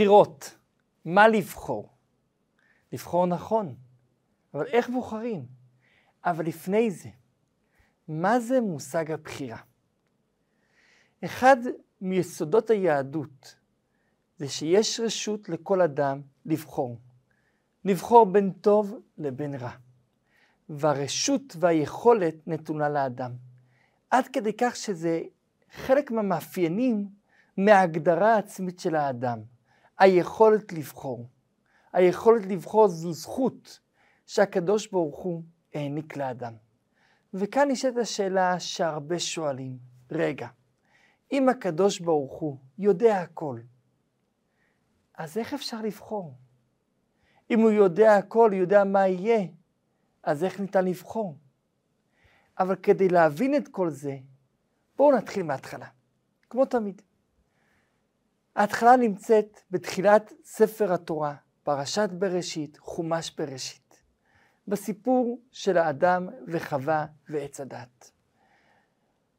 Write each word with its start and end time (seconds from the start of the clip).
בחירות, 0.00 0.56
מה 1.04 1.28
לבחור? 1.28 1.88
לבחור 2.92 3.26
נכון, 3.26 3.74
אבל 4.54 4.66
איך 4.66 4.90
בוחרים? 4.90 5.46
אבל 6.24 6.46
לפני 6.46 6.90
זה, 6.90 7.08
מה 8.08 8.40
זה 8.40 8.60
מושג 8.60 9.10
הבחירה? 9.10 9.58
אחד 11.24 11.56
מיסודות 12.00 12.70
היהדות 12.70 13.56
זה 14.36 14.48
שיש 14.48 15.00
רשות 15.00 15.48
לכל 15.48 15.80
אדם 15.80 16.20
לבחור. 16.46 16.98
לבחור 17.84 18.26
בין 18.26 18.52
טוב 18.52 18.94
לבין 19.18 19.54
רע. 19.54 19.72
והרשות 20.68 21.56
והיכולת 21.58 22.34
נתונה 22.46 22.88
לאדם. 22.88 23.32
עד 24.10 24.28
כדי 24.28 24.52
כך 24.58 24.76
שזה 24.76 25.22
חלק 25.72 26.10
מהמאפיינים 26.10 27.08
מההגדרה 27.56 28.34
העצמית 28.34 28.78
של 28.78 28.94
האדם. 28.94 29.59
היכולת 30.00 30.72
לבחור. 30.72 31.28
היכולת 31.92 32.46
לבחור 32.46 32.88
זו 32.88 33.12
זכות 33.12 33.80
שהקדוש 34.26 34.86
ברוך 34.86 35.18
הוא 35.18 35.42
העניק 35.74 36.16
לאדם. 36.16 36.54
וכאן 37.34 37.70
נשאלת 37.70 37.96
השאלה 37.96 38.60
שהרבה 38.60 39.18
שואלים, 39.18 39.78
רגע, 40.10 40.48
אם 41.32 41.48
הקדוש 41.48 42.00
ברוך 42.00 42.32
הוא 42.32 42.56
יודע 42.78 43.20
הכל, 43.20 43.60
אז 45.14 45.38
איך 45.38 45.54
אפשר 45.54 45.82
לבחור? 45.82 46.34
אם 47.50 47.60
הוא 47.60 47.70
יודע 47.70 48.16
הכל, 48.16 48.50
יודע 48.54 48.84
מה 48.84 49.08
יהיה, 49.08 49.46
אז 50.22 50.44
איך 50.44 50.60
ניתן 50.60 50.84
לבחור? 50.84 51.38
אבל 52.58 52.76
כדי 52.76 53.08
להבין 53.08 53.56
את 53.56 53.68
כל 53.68 53.90
זה, 53.90 54.18
בואו 54.96 55.16
נתחיל 55.16 55.42
מההתחלה, 55.42 55.86
כמו 56.50 56.64
תמיד. 56.64 57.02
ההתחלה 58.60 58.96
נמצאת 58.96 59.60
בתחילת 59.70 60.32
ספר 60.44 60.92
התורה, 60.92 61.34
פרשת 61.62 62.08
בראשית, 62.12 62.78
חומש 62.78 63.32
בראשית, 63.38 64.02
בסיפור 64.68 65.40
של 65.52 65.78
האדם 65.78 66.28
וחווה 66.48 67.06
ועץ 67.28 67.60
הדת. 67.60 68.10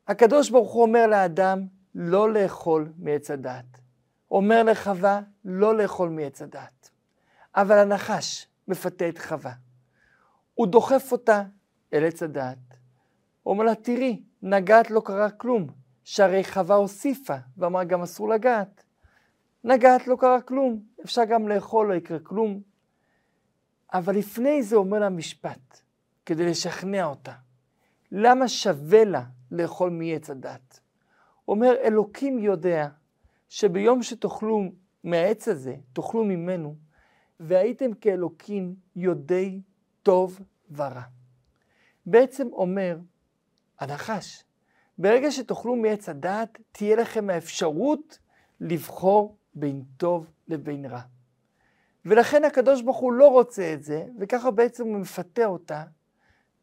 הקדוש 0.08 0.50
ברוך 0.50 0.73
הוא 0.73 0.81
אומר 0.81 1.08
לאדם 1.08 1.66
לא 1.95 2.33
לאכול 2.33 2.91
מעץ 2.97 3.31
הדת. 3.31 3.66
אומר 4.31 4.63
לחווה 4.63 5.22
לא 5.45 5.78
לאכול 5.78 6.09
מעץ 6.09 6.41
הדת. 6.41 6.89
אבל 7.56 7.78
הנחש 7.78 8.47
מפתה 8.67 9.09
את 9.09 9.17
חווה. 9.17 9.53
הוא 10.53 10.67
דוחף 10.67 11.11
אותה 11.11 11.44
אל 11.94 12.06
עץ. 12.06 12.22
הוא 13.44 13.53
אומר 13.53 13.63
לה, 13.63 13.75
תראי, 13.75 14.23
נגעת 14.41 14.91
לא 14.91 15.02
קרה 15.06 15.30
כלום, 15.30 15.67
שהרי 16.03 16.44
חווה 16.44 16.75
הוסיפה, 16.75 17.38
ואמרה 17.58 17.83
גם 17.83 18.02
אסור 18.02 18.30
לגעת. 18.30 18.83
נגעת 19.64 20.08
לא 20.08 20.16
קרה 20.20 20.42
כלום, 20.42 20.80
אפשר 21.06 21.26
גם 21.26 21.48
לאכול, 21.48 21.88
לא 21.88 21.94
יקרה 21.94 22.20
כלום. 22.20 22.62
אבל 23.94 24.16
לפני 24.16 24.64
זה 24.64 24.76
אומר 24.76 25.00
לה 25.00 25.09
משפט, 25.09 25.81
כדי 26.26 26.45
לשכנע 26.45 27.06
אותה. 27.06 27.34
למה 28.12 28.48
שווה 28.48 29.03
לה 29.03 29.23
לאכול 29.52 29.90
מעץ 29.90 30.30
הדת? 30.30 30.80
אומר, 31.48 31.76
אלוקים 31.84 32.40
יודע 32.40 32.88
שביום 33.50 34.03
שתאכלו 34.03 34.64
מהעץ 35.03 35.48
הזה, 35.48 35.75
תאכלו 35.94 36.23
ממנו, 36.23 36.75
והייתם 37.40 37.94
כאלוקים 37.94 38.75
יודעי 38.96 39.62
טוב 40.03 40.40
ורע. 40.72 41.02
בעצם 42.06 42.48
אומר 42.53 42.98
הנחש, 43.80 44.44
ברגע 44.98 45.31
שתאכלו 45.31 45.75
מעץ 45.75 46.09
הדעת, 46.09 46.58
תהיה 46.72 46.96
לכם 46.96 47.30
האפשרות 47.30 48.20
לבחור 48.59 49.38
בין 49.53 49.83
טוב 49.97 50.25
לבין 50.47 50.85
רע. 50.85 51.02
ולכן 52.05 52.44
הקדוש 52.44 52.81
ברוך 52.81 52.97
הוא 52.97 53.13
לא 53.13 53.27
רוצה 53.27 53.73
את 53.73 53.83
זה, 53.83 54.05
וככה 54.19 54.52
בעצם 54.52 54.88
הוא 54.88 54.97
מפתה 54.97 55.45
אותה, 55.45 55.83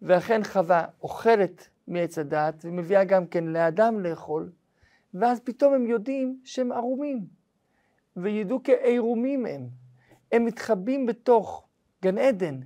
ואכן 0.02 0.44
חווה 0.44 0.84
אוכלת 1.02 1.68
מעץ 1.88 2.18
הדעת, 2.18 2.54
ומביאה 2.64 3.04
גם 3.04 3.26
כן 3.26 3.44
לאדם 3.44 4.00
לאכול, 4.00 4.50
ואז 5.14 5.40
פתאום 5.40 5.74
הם 5.74 5.86
יודעים 5.86 6.40
שהם 6.44 6.72
ערומים, 6.72 7.26
וידעו 8.16 8.60
כעירומים 8.64 9.46
הם. 9.46 9.68
הם 10.32 10.44
מתחבאים 10.44 11.06
בתוך 11.06 11.66
גן 12.02 12.18
עדן, 12.18 12.60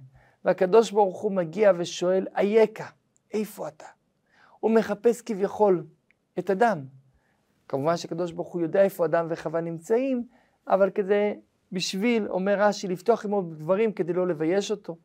והקדוש 0.45 0.91
ברוך 0.91 1.21
הוא 1.21 1.33
מגיע 1.33 1.73
ושואל, 1.79 2.27
אייכה, 2.37 2.87
איפה 3.33 3.69
אתה? 3.69 3.87
הוא 4.61 4.71
מחפש 4.71 5.23
כביכול 5.23 5.87
את 6.39 6.51
אדם. 6.51 6.85
כמובן 7.73 7.97
שקדוש 7.97 8.33
ברוך 8.33 8.53
הוא 8.53 8.63
יודע 8.63 8.83
איפה 8.83 9.05
אדם 9.05 9.27
וחווה 9.31 9.61
נמצאים, 9.61 10.29
אבל 10.69 10.91
כזה, 10.91 11.35
בשביל, 11.73 12.29
אומר 12.29 12.61
רש"י, 12.61 12.89
לפתוח 12.89 13.25
עמו 13.25 13.43
דברים 13.43 13.93
כדי 13.93 14.13
לא 14.13 14.29
לבייש 14.29 14.71
אותו. 14.71 14.97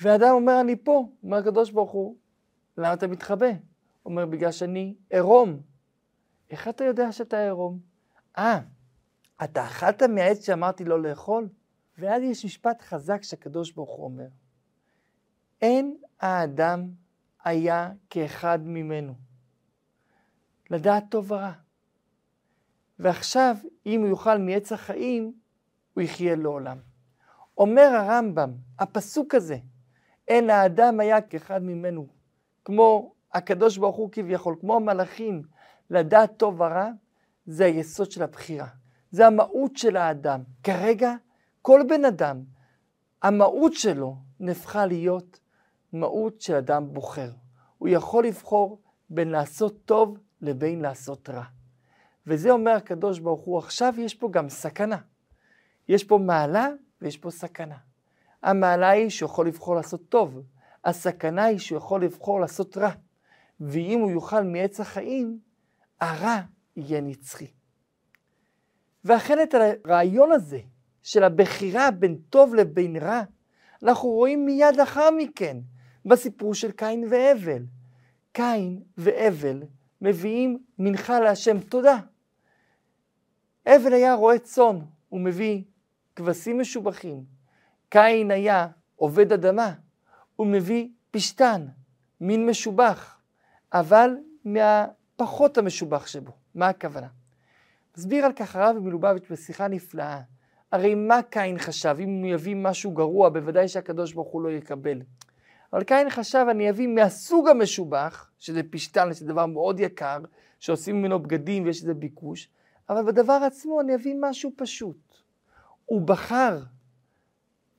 ואדם 0.00 0.30
אומר, 0.30 0.60
אני 0.60 0.76
פה. 0.76 1.08
אומר 1.22 1.36
הקדוש 1.36 1.70
ברוך 1.70 1.90
הוא, 1.90 2.16
למה 2.78 2.92
אתה 2.92 3.06
מתחבא? 3.06 3.46
אומר, 4.06 4.26
בגלל 4.26 4.52
שאני 4.52 4.94
עירום. 5.10 5.60
איך 6.50 6.68
אתה 6.68 6.84
יודע 6.84 7.12
שאתה 7.12 7.44
עירום? 7.44 7.78
אה, 8.38 8.60
אתה 9.44 9.64
אכלת 9.64 10.02
מהעץ 10.02 10.46
שאמרתי 10.46 10.84
לא 10.84 11.02
לאכול? 11.02 11.48
ואז 11.98 12.22
יש 12.22 12.44
משפט 12.44 12.82
חזק 12.82 13.22
שהקדוש 13.22 13.72
ברוך 13.72 13.90
הוא 13.90 14.04
אומר, 14.04 14.28
אין 15.62 15.96
האדם 16.20 16.90
היה 17.44 17.92
כאחד 18.10 18.58
ממנו, 18.62 19.14
לדעת 20.74 21.04
טוב 21.08 21.32
ורע. 21.32 21.52
ועכשיו, 22.98 23.56
אם 23.86 24.00
הוא 24.00 24.08
יאכל 24.08 24.38
מעץ 24.38 24.72
החיים, 24.72 25.32
הוא 25.94 26.02
יחיה 26.02 26.36
לעולם. 26.36 26.78
אומר 27.58 27.82
הרמב"ם, 27.82 28.52
הפסוק 28.78 29.34
הזה, 29.34 29.56
אין 30.28 30.50
האדם 30.50 31.00
היה 31.00 31.20
כאחד 31.20 31.62
ממנו, 31.62 32.06
כמו 32.64 33.14
הקדוש 33.32 33.78
ברוך 33.78 33.96
הוא 33.96 34.08
כביכול, 34.12 34.56
כמו 34.60 34.76
המלאכים, 34.76 35.42
לדעת 35.90 36.36
טוב 36.36 36.60
ורע, 36.60 36.90
זה 37.46 37.64
היסוד 37.64 38.10
של 38.10 38.22
הבחירה. 38.22 38.68
זה 39.10 39.26
המהות 39.26 39.76
של 39.76 39.96
האדם. 39.96 40.42
כרגע, 40.62 41.14
כל 41.62 41.80
בן 41.88 42.04
אדם, 42.04 42.42
המהות 43.22 43.72
שלו 43.72 44.16
נהפכה 44.40 44.86
להיות 44.86 45.40
מהות 45.92 46.40
של 46.40 46.54
אדם 46.54 46.92
בוחר. 46.92 47.30
הוא 47.78 47.88
יכול 47.88 48.26
לבחור 48.26 48.80
בין 49.10 49.28
לעשות 49.28 49.84
טוב 49.84 50.18
לבין 50.44 50.80
לעשות 50.80 51.30
רע. 51.30 51.44
וזה 52.26 52.50
אומר 52.50 52.70
הקדוש 52.70 53.18
ברוך 53.18 53.44
הוא, 53.44 53.58
עכשיו 53.58 53.94
יש 53.98 54.14
פה 54.14 54.28
גם 54.30 54.48
סכנה. 54.48 54.98
יש 55.88 56.04
פה 56.04 56.18
מעלה 56.18 56.68
ויש 57.02 57.16
פה 57.16 57.30
סכנה. 57.30 57.76
המעלה 58.42 58.90
היא 58.90 59.08
שהוא 59.08 59.26
יכול 59.26 59.48
לבחור 59.48 59.74
לעשות 59.74 60.08
טוב, 60.08 60.42
הסכנה 60.84 61.44
היא 61.44 61.58
שהוא 61.58 61.78
יכול 61.78 62.04
לבחור 62.04 62.40
לעשות 62.40 62.76
רע. 62.76 62.90
ואם 63.60 64.00
הוא 64.00 64.10
יאכל 64.10 64.42
מעץ 64.42 64.80
החיים, 64.80 65.38
הרע 66.00 66.40
יהיה 66.76 67.00
נצחי. 67.00 67.46
ואכן 69.04 69.42
את 69.42 69.54
הרעיון 69.54 70.32
הזה 70.32 70.60
של 71.02 71.24
הבחירה 71.24 71.90
בין 71.90 72.18
טוב 72.30 72.54
לבין 72.54 72.96
רע, 72.96 73.22
אנחנו 73.82 74.08
רואים 74.08 74.46
מיד 74.46 74.76
לאחר 74.76 75.10
מכן 75.10 75.56
בסיפור 76.04 76.54
של 76.54 76.70
קין 76.70 77.04
והבל. 77.10 77.62
קין 78.32 78.82
והבל 78.98 79.62
מביאים 80.04 80.58
מנחה 80.78 81.20
להשם 81.20 81.60
תודה. 81.60 81.98
הבל 83.66 83.92
היה 83.92 84.14
רועה 84.14 84.38
צאן, 84.38 84.78
הוא 85.08 85.20
מביא 85.20 85.62
כבשים 86.16 86.60
משובחים. 86.60 87.24
קין 87.88 88.30
היה 88.30 88.66
עובד 88.96 89.32
אדמה, 89.32 89.72
הוא 90.36 90.46
מביא 90.46 90.88
פשתן, 91.10 91.66
מין 92.20 92.46
משובח, 92.46 93.20
אבל 93.72 94.10
מהפחות 94.44 95.58
המשובח 95.58 96.06
שבו. 96.06 96.32
מה 96.54 96.68
הכוונה? 96.68 97.08
מסביר 97.96 98.24
על 98.24 98.32
כך 98.32 98.56
הרב 98.56 98.78
מלובביץ' 98.78 99.30
בשיחה 99.30 99.68
נפלאה. 99.68 100.20
הרי 100.72 100.94
מה 100.94 101.22
קין 101.22 101.58
חשב? 101.58 101.96
אם 102.00 102.08
הוא 102.08 102.26
יביא 102.26 102.56
משהו 102.56 102.90
גרוע, 102.90 103.28
בוודאי 103.28 103.68
שהקדוש 103.68 104.12
ברוך 104.12 104.28
הוא 104.28 104.42
לא 104.42 104.48
יקבל. 104.48 105.02
אבל 105.72 105.84
קין 105.84 106.10
חשב, 106.10 106.46
אני 106.50 106.70
אביא 106.70 106.88
מהסוג 106.88 107.48
המשובח, 107.48 108.30
שזה 108.38 108.60
פשטן, 108.70 109.14
שזה 109.14 109.26
דבר 109.26 109.46
מאוד 109.46 109.80
יקר, 109.80 110.18
שעושים 110.60 110.98
ממנו 110.98 111.22
בגדים 111.22 111.64
ויש 111.64 111.82
לזה 111.82 111.94
ביקוש, 111.94 112.48
אבל 112.88 113.02
בדבר 113.06 113.40
עצמו 113.46 113.80
אני 113.80 113.94
אביא 113.94 114.14
משהו 114.20 114.50
פשוט. 114.56 115.14
הוא 115.86 116.00
בחר, 116.00 116.62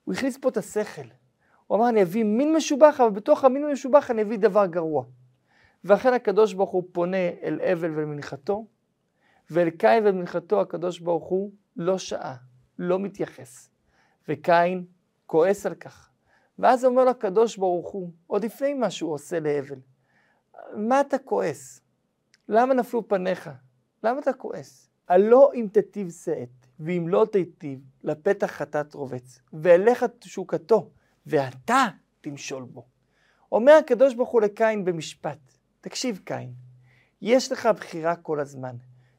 הוא 0.04 0.14
הכניס 0.14 0.38
פה 0.38 0.50
את 0.50 0.58
השכל. 0.58 1.08
הוא 1.68 1.78
אמר, 1.78 1.90
אני 1.90 2.02
אביא 2.02 2.24
מין 2.24 2.56
משובח, 2.56 3.00
אבל 3.00 3.10
בתוך 3.10 3.44
המין 3.44 3.64
המשובח 3.64 4.12
אני 4.12 4.22
אביא 4.22 4.38
דבר 4.38 4.66
גרוע. 4.66 5.06
ואכן 5.84 6.14
הקדוש 6.14 6.54
ברוך 6.54 6.70
הוא 6.70 6.84
פונה 6.92 7.30
אל 7.44 7.60
אבל 7.74 7.92
ולמנחתו, 7.92 8.66
ואל 9.50 9.70
קין 9.70 10.08
ומנחתו 10.08 10.62
הקדוש 10.62 11.00
ברוך 11.00 11.26
הוא 11.26 11.52
לא 11.76 11.98
שעה, 11.98 12.36
לא 12.80 13.00
מתייחס. 13.00 13.70
וקין 14.30 14.86
כועס 15.26 15.66
על 15.66 15.76
כך. 15.76 16.10
ואז 16.60 16.86
אומר 16.86 17.04
לו 17.04 17.12
הקדוש 17.12 17.58
ברוך 17.58 17.90
הוא, 17.92 18.10
עוד 18.28 18.46
לפני 18.46 18.74
מה 18.74 18.90
שהוא 18.90 19.14
עושה 19.14 19.40
להבל, 19.40 19.80
מה 20.74 21.02
אתה 21.02 21.18
כועס? 21.18 21.82
למה 22.50 22.74
נפלו 22.74 23.08
פניך? 23.08 23.50
למה 24.04 24.20
אתה 24.20 24.34
כועס? 24.34 24.90
הלא 25.08 25.52
אם 25.54 25.68
תיטיב 25.72 26.10
שאת, 26.10 26.50
ואם 26.80 27.08
לא 27.08 27.28
תיטיב, 27.32 27.80
לפתח 28.04 28.48
חטאת 28.48 28.94
רובץ, 28.94 29.40
ואליך 29.54 30.06
תשוקתו, 30.20 30.90
ואתה 31.26 31.88
תמשול 32.22 32.64
בו. 32.64 32.86
אומר 33.52 33.74
הקדוש 33.74 34.14
ברוך 34.14 34.30
הוא 34.30 34.42
לקין 34.42 34.86
במשפט, 34.86 35.38
תקשיב 35.82 36.20
קין, 36.24 36.54
יש 37.22 37.52
לך 37.52 37.70
בחירה 37.76 38.16
כל 38.16 38.40
הזמן, 38.40 38.76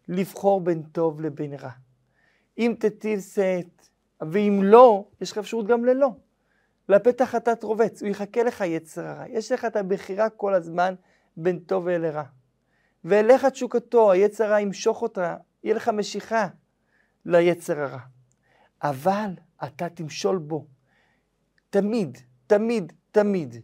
לבחור 0.09 0.61
בין 0.61 0.83
טוב 0.83 1.21
לבין 1.21 1.55
רע. 1.55 1.71
אם 2.59 2.75
תיטיב 2.81 3.21
שאת, 3.21 3.89
ואם 4.21 4.61
לא, 4.63 5.05
יש 5.21 5.33
לך 5.33 5.39
אפשרות 5.39 5.67
גם 5.67 5.85
ללא. 5.85 6.11
לפתח 6.89 7.25
חטאת 7.25 7.63
רובץ, 7.63 8.03
הוא 8.03 8.09
יחכה 8.09 8.43
לך 8.43 8.65
יצר 8.67 9.07
הרע. 9.07 9.29
יש 9.29 9.53
לך 9.53 9.65
את 9.65 9.77
הבחירה 9.77 10.31
כל 10.31 10.55
הזמן 10.55 10.95
בין 11.37 11.59
טוב 11.59 11.85
ולרע. 11.87 12.23
ואליך 13.05 13.45
תשוקתו, 13.45 14.13
היצר 14.13 14.45
הרע 14.45 14.61
ימשוך 14.61 15.03
אותה, 15.03 15.37
יהיה 15.65 15.75
לך 15.75 15.89
משיכה 15.89 16.49
ליצר 17.25 17.81
הרע. 17.81 17.99
אבל 18.83 19.31
אתה 19.65 19.89
תמשול 19.89 20.39
בו. 20.39 20.67
תמיד, 21.71 22.19
תמיד, 22.47 22.93
תמיד, 23.13 23.57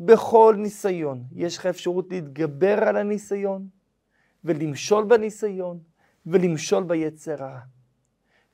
בכל 0.00 0.54
ניסיון, 0.58 1.24
יש 1.32 1.58
לך 1.58 1.66
אפשרות 1.66 2.06
להתגבר 2.10 2.84
על 2.84 2.96
הניסיון, 2.96 3.68
ולמשול 4.44 5.04
בניסיון, 5.04 5.78
ולמשול 6.26 6.84
ביצר 6.84 7.44
הרע. 7.44 7.60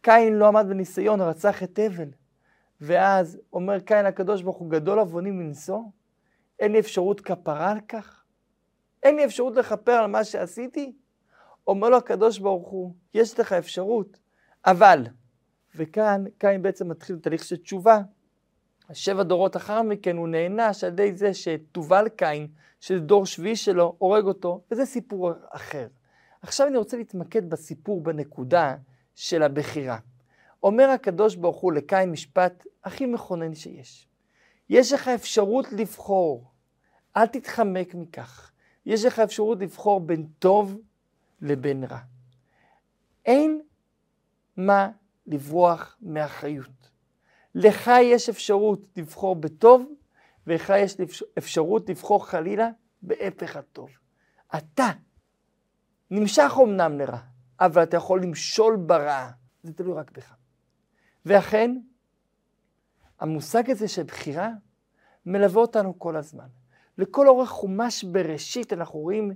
קין 0.00 0.34
לא 0.34 0.48
עמד 0.48 0.66
בניסיון, 0.68 1.20
רצח 1.20 1.62
את 1.62 1.78
הבל. 1.78 2.08
ואז 2.80 3.38
אומר 3.52 3.80
קין 3.80 4.06
הקדוש 4.06 4.42
ברוך 4.42 4.56
הוא, 4.56 4.70
גדול 4.70 4.98
עוונים 4.98 5.38
מנשוא? 5.38 5.80
אין 6.58 6.72
לי 6.72 6.78
אפשרות 6.78 7.20
כפרה 7.20 7.70
על 7.70 7.80
כך? 7.88 8.24
אין 9.02 9.16
לי 9.16 9.24
אפשרות 9.24 9.56
לכפר 9.56 9.92
על 9.92 10.06
מה 10.06 10.24
שעשיתי? 10.24 10.92
אומר 11.66 11.88
לו 11.88 11.96
הקדוש 11.96 12.38
ברוך 12.38 12.68
הוא, 12.68 12.94
יש 13.14 13.40
לך 13.40 13.52
אפשרות, 13.52 14.18
אבל, 14.66 15.06
וכאן 15.76 16.24
קין 16.38 16.62
בעצם 16.62 16.88
מתחיל 16.88 17.18
תהליך 17.18 17.44
של 17.44 17.56
תשובה. 17.56 18.00
שבע 18.92 19.22
דורות 19.22 19.56
אחר 19.56 19.82
מכן 19.82 20.16
הוא 20.16 20.28
נענש 20.28 20.84
על 20.84 20.92
ידי 20.92 21.14
זה 21.14 21.34
שתובל 21.34 22.08
קין, 22.08 22.48
שזה 22.80 23.00
דור 23.00 23.26
שביעי 23.26 23.56
שלו, 23.56 23.96
הורג 23.98 24.24
אותו, 24.24 24.60
וזה 24.70 24.86
סיפור 24.86 25.32
אחר. 25.50 25.86
עכשיו 26.42 26.66
אני 26.66 26.76
רוצה 26.76 26.96
להתמקד 26.96 27.50
בסיפור, 27.50 28.00
בנקודה 28.00 28.76
של 29.14 29.42
הבחירה. 29.42 29.98
אומר 30.62 30.90
הקדוש 30.90 31.36
ברוך 31.36 31.56
הוא 31.56 31.72
לקין 31.72 32.10
משפט 32.10 32.66
הכי 32.84 33.06
מכונן 33.06 33.54
שיש. 33.54 34.08
יש 34.68 34.92
לך 34.92 35.08
אפשרות 35.08 35.72
לבחור, 35.72 36.50
אל 37.16 37.26
תתחמק 37.26 37.94
מכך. 37.94 38.52
יש 38.86 39.04
לך 39.04 39.18
אפשרות 39.18 39.58
לבחור 39.60 40.00
בין 40.00 40.26
טוב 40.38 40.78
לבין 41.40 41.84
רע. 41.84 41.98
אין 43.26 43.62
מה 44.56 44.88
לברוח 45.26 45.96
מאחריות. 46.02 46.90
לך 47.54 47.90
יש 48.02 48.28
אפשרות 48.28 48.80
לבחור 48.96 49.36
בטוב, 49.36 49.92
ולך 50.46 50.72
יש 50.76 50.96
אפשרות 51.38 51.88
לבחור 51.88 52.26
חלילה 52.26 52.68
בהפך 53.02 53.56
הטוב. 53.56 53.90
אתה 54.56 54.90
נמשך 56.10 56.52
אמנם 56.62 56.98
לרע, 56.98 57.18
אבל 57.60 57.82
אתה 57.82 57.96
יכול 57.96 58.22
למשול 58.22 58.76
ברע. 58.76 59.30
זה 59.62 59.72
תלוי 59.72 59.94
רק 59.94 60.10
בך. 60.10 60.34
ואכן, 61.26 61.76
המושג 63.20 63.70
הזה 63.70 63.88
של 63.88 64.02
בחירה 64.02 64.50
מלווה 65.26 65.60
אותנו 65.60 65.98
כל 65.98 66.16
הזמן. 66.16 66.46
לכל 66.98 67.28
אורך 67.28 67.48
חומש 67.48 68.04
בראשית 68.04 68.72
אנחנו 68.72 68.98
רואים 68.98 69.32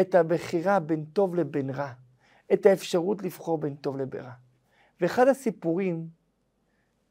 את 0.00 0.14
הבחירה 0.14 0.80
בין 0.80 1.04
טוב 1.04 1.34
לבין 1.34 1.70
רע, 1.70 1.92
את 2.52 2.66
האפשרות 2.66 3.22
לבחור 3.22 3.58
בין 3.58 3.76
טוב 3.76 3.96
לבין 3.96 4.20
רע. 4.20 4.32
ואחד 5.00 5.28
הסיפורים 5.28 6.08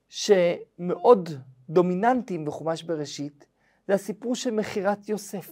שמאוד 0.10 1.30
דומיננטיים 1.70 2.46
בחומש 2.46 2.84
בראשית, 2.84 3.46
זה 3.88 3.94
הסיפור 3.94 4.36
של 4.36 4.52
מכירת 4.52 5.10
יוסף. 5.10 5.52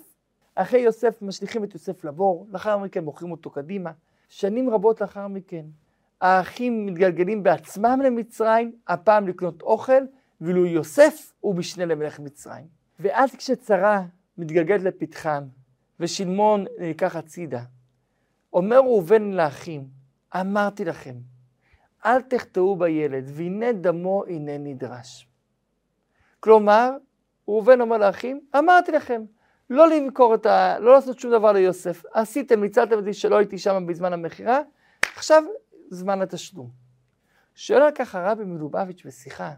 אחרי 0.56 0.80
יוסף 0.80 1.22
משליכים 1.22 1.64
את 1.64 1.74
יוסף 1.74 2.04
לבור, 2.04 2.48
לאחר 2.52 2.78
מכן 2.78 3.04
מוכרים 3.04 3.32
אותו 3.32 3.50
קדימה. 3.50 3.92
שנים 4.30 4.70
רבות 4.70 5.02
לאחר 5.02 5.28
מכן, 5.28 5.66
האחים 6.22 6.86
מתגלגלים 6.86 7.44
בעצמם 7.44 8.00
למצרים, 8.04 8.72
הפעם 8.88 9.28
לקנות 9.28 9.62
אוכל, 9.62 10.04
ואילו 10.42 10.66
יוסף 10.66 11.34
הוא 11.40 11.56
משנה 11.56 11.86
למלך 11.86 12.20
מצרים. 12.20 12.66
ואז 13.00 13.36
כשצרה 13.36 14.04
מתגלגלת 14.38 14.84
לפתחם, 14.84 15.44
ושלמון 16.00 16.66
נלקח 16.80 17.16
הצידה, 17.16 17.62
אומר 18.54 18.78
ראובן 18.78 19.32
לאחים, 19.32 19.88
אמרתי 20.36 20.86
לכם, 20.86 21.16
אל 22.06 22.22
תחטאו 22.22 22.76
בילד, 22.76 23.24
והנה 23.34 23.72
דמו 23.72 24.24
הנה 24.28 24.58
נדרש. 24.58 25.28
כלומר, 26.40 26.92
ראובן 27.48 27.82
אומר 27.82 27.98
לאחים, 27.98 28.42
אמרתי 28.58 28.92
לכם, 28.92 29.22
לא 29.70 29.90
למכור 29.90 30.36
את 30.36 30.46
ה... 30.46 30.80
לא 30.80 30.94
לעשות 30.94 31.20
שום 31.20 31.32
דבר 31.32 31.52
ליוסף. 31.52 32.04
עשיתם, 32.14 32.62
ניצלתם 32.62 32.98
אותי 32.98 33.14
שלא 33.14 33.38
הייתי 33.38 33.58
שם 33.58 33.86
בזמן 33.88 34.14
המכירה, 34.14 34.62
עכשיו 35.16 35.44
זמן 35.90 36.22
התשלום. 36.22 36.70
שואל 37.56 37.82
על 37.82 37.92
כך 37.96 38.16
הרבי 38.16 38.44
מלובביץ' 38.44 39.06
בשיחה, 39.06 39.54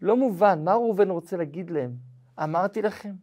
לא 0.00 0.16
מובן, 0.16 0.64
מה 0.64 0.72
ראובן 0.72 1.10
רוצה 1.10 1.36
להגיד 1.36 1.70
להם? 1.70 1.92
אמרתי 2.42 2.82
לכם. 2.82 3.14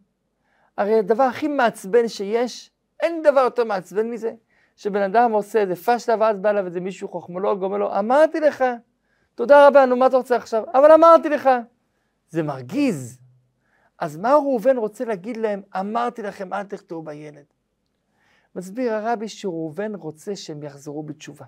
הרי 0.76 0.98
הדבר 0.98 1.22
הכי 1.22 1.48
מעצבן 1.48 2.08
שיש, 2.08 2.70
אין 3.00 3.22
דבר 3.22 3.40
יותר 3.40 3.64
מעצבן 3.64 4.10
מזה, 4.10 4.34
שבן 4.76 5.02
אדם 5.02 5.32
עושה 5.32 5.60
איזה 5.60 5.76
פשלה 5.76 6.16
ואז 6.20 6.38
בא 6.38 6.50
אליו 6.50 6.66
איזה 6.66 6.80
מישהו 6.80 7.08
חוכמולוג, 7.08 7.62
אומר 7.62 7.78
לו, 7.78 7.98
אמרתי 7.98 8.40
לך, 8.40 8.64
תודה 9.34 9.66
רבה, 9.66 9.86
נו 9.86 9.96
מה 9.96 10.06
אתה 10.06 10.16
רוצה 10.16 10.36
עכשיו? 10.36 10.64
אבל 10.74 10.92
אמרתי 10.92 11.28
לך. 11.28 11.50
זה 12.28 12.42
מרגיז. 12.42 13.18
אז 13.98 14.16
מה 14.16 14.32
ראובן 14.32 14.76
רוצה 14.76 15.04
להגיד 15.04 15.36
להם, 15.36 15.62
אמרתי 15.80 16.22
לכם, 16.22 16.52
אל 16.52 16.62
תחטאו 16.62 17.02
בילד. 17.02 17.44
מסביר 18.56 18.92
הרבי 18.92 19.28
שראובן 19.28 19.94
רוצה 19.94 20.36
שהם 20.36 20.62
יחזרו 20.62 21.02
בתשובה. 21.02 21.44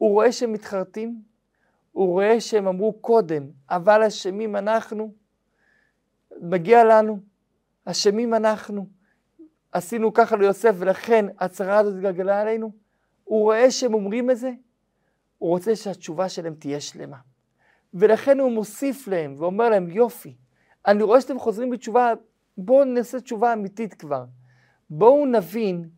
הוא 0.00 0.10
רואה 0.10 0.32
שהם 0.32 0.52
מתחרטים, 0.52 1.22
הוא 1.92 2.06
רואה 2.06 2.40
שהם 2.40 2.66
אמרו 2.66 2.92
קודם, 2.92 3.42
אבל 3.70 4.02
אשמים 4.02 4.56
אנחנו, 4.56 5.14
מגיע 6.40 6.84
לנו, 6.84 7.20
אשמים 7.84 8.34
אנחנו. 8.34 8.86
עשינו 9.72 10.12
ככה 10.12 10.36
ליוסף 10.36 10.74
ולכן 10.78 11.26
הצרה 11.38 11.78
הזאת 11.78 11.94
התגלגלה 11.94 12.40
עלינו. 12.40 12.72
הוא 13.24 13.42
רואה 13.42 13.70
שהם 13.70 13.94
אומרים 13.94 14.30
את 14.30 14.38
זה, 14.38 14.50
הוא 15.38 15.50
רוצה 15.50 15.76
שהתשובה 15.76 16.28
שלהם 16.28 16.54
תהיה 16.54 16.80
שלמה. 16.80 17.18
ולכן 17.94 18.40
הוא 18.40 18.52
מוסיף 18.52 19.08
להם 19.08 19.34
ואומר 19.38 19.68
להם, 19.68 19.90
יופי, 19.90 20.36
אני 20.86 21.02
רואה 21.02 21.20
שאתם 21.20 21.38
חוזרים 21.38 21.70
בתשובה, 21.70 22.12
בואו 22.58 22.84
נעשה 22.84 23.20
תשובה 23.20 23.52
אמיתית 23.52 23.94
כבר. 23.94 24.24
בואו 24.90 25.26
נבין 25.26 25.88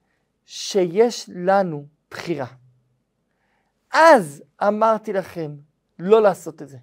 שיש 0.45 1.31
לנו 1.35 1.87
בחירה. 2.11 2.62
אז 3.93 4.43
אמרתי 4.63 5.13
לכם 5.13 5.57
לא 5.99 6.23
לעשות 6.23 6.63
את 6.63 6.69
זה. 6.69 6.79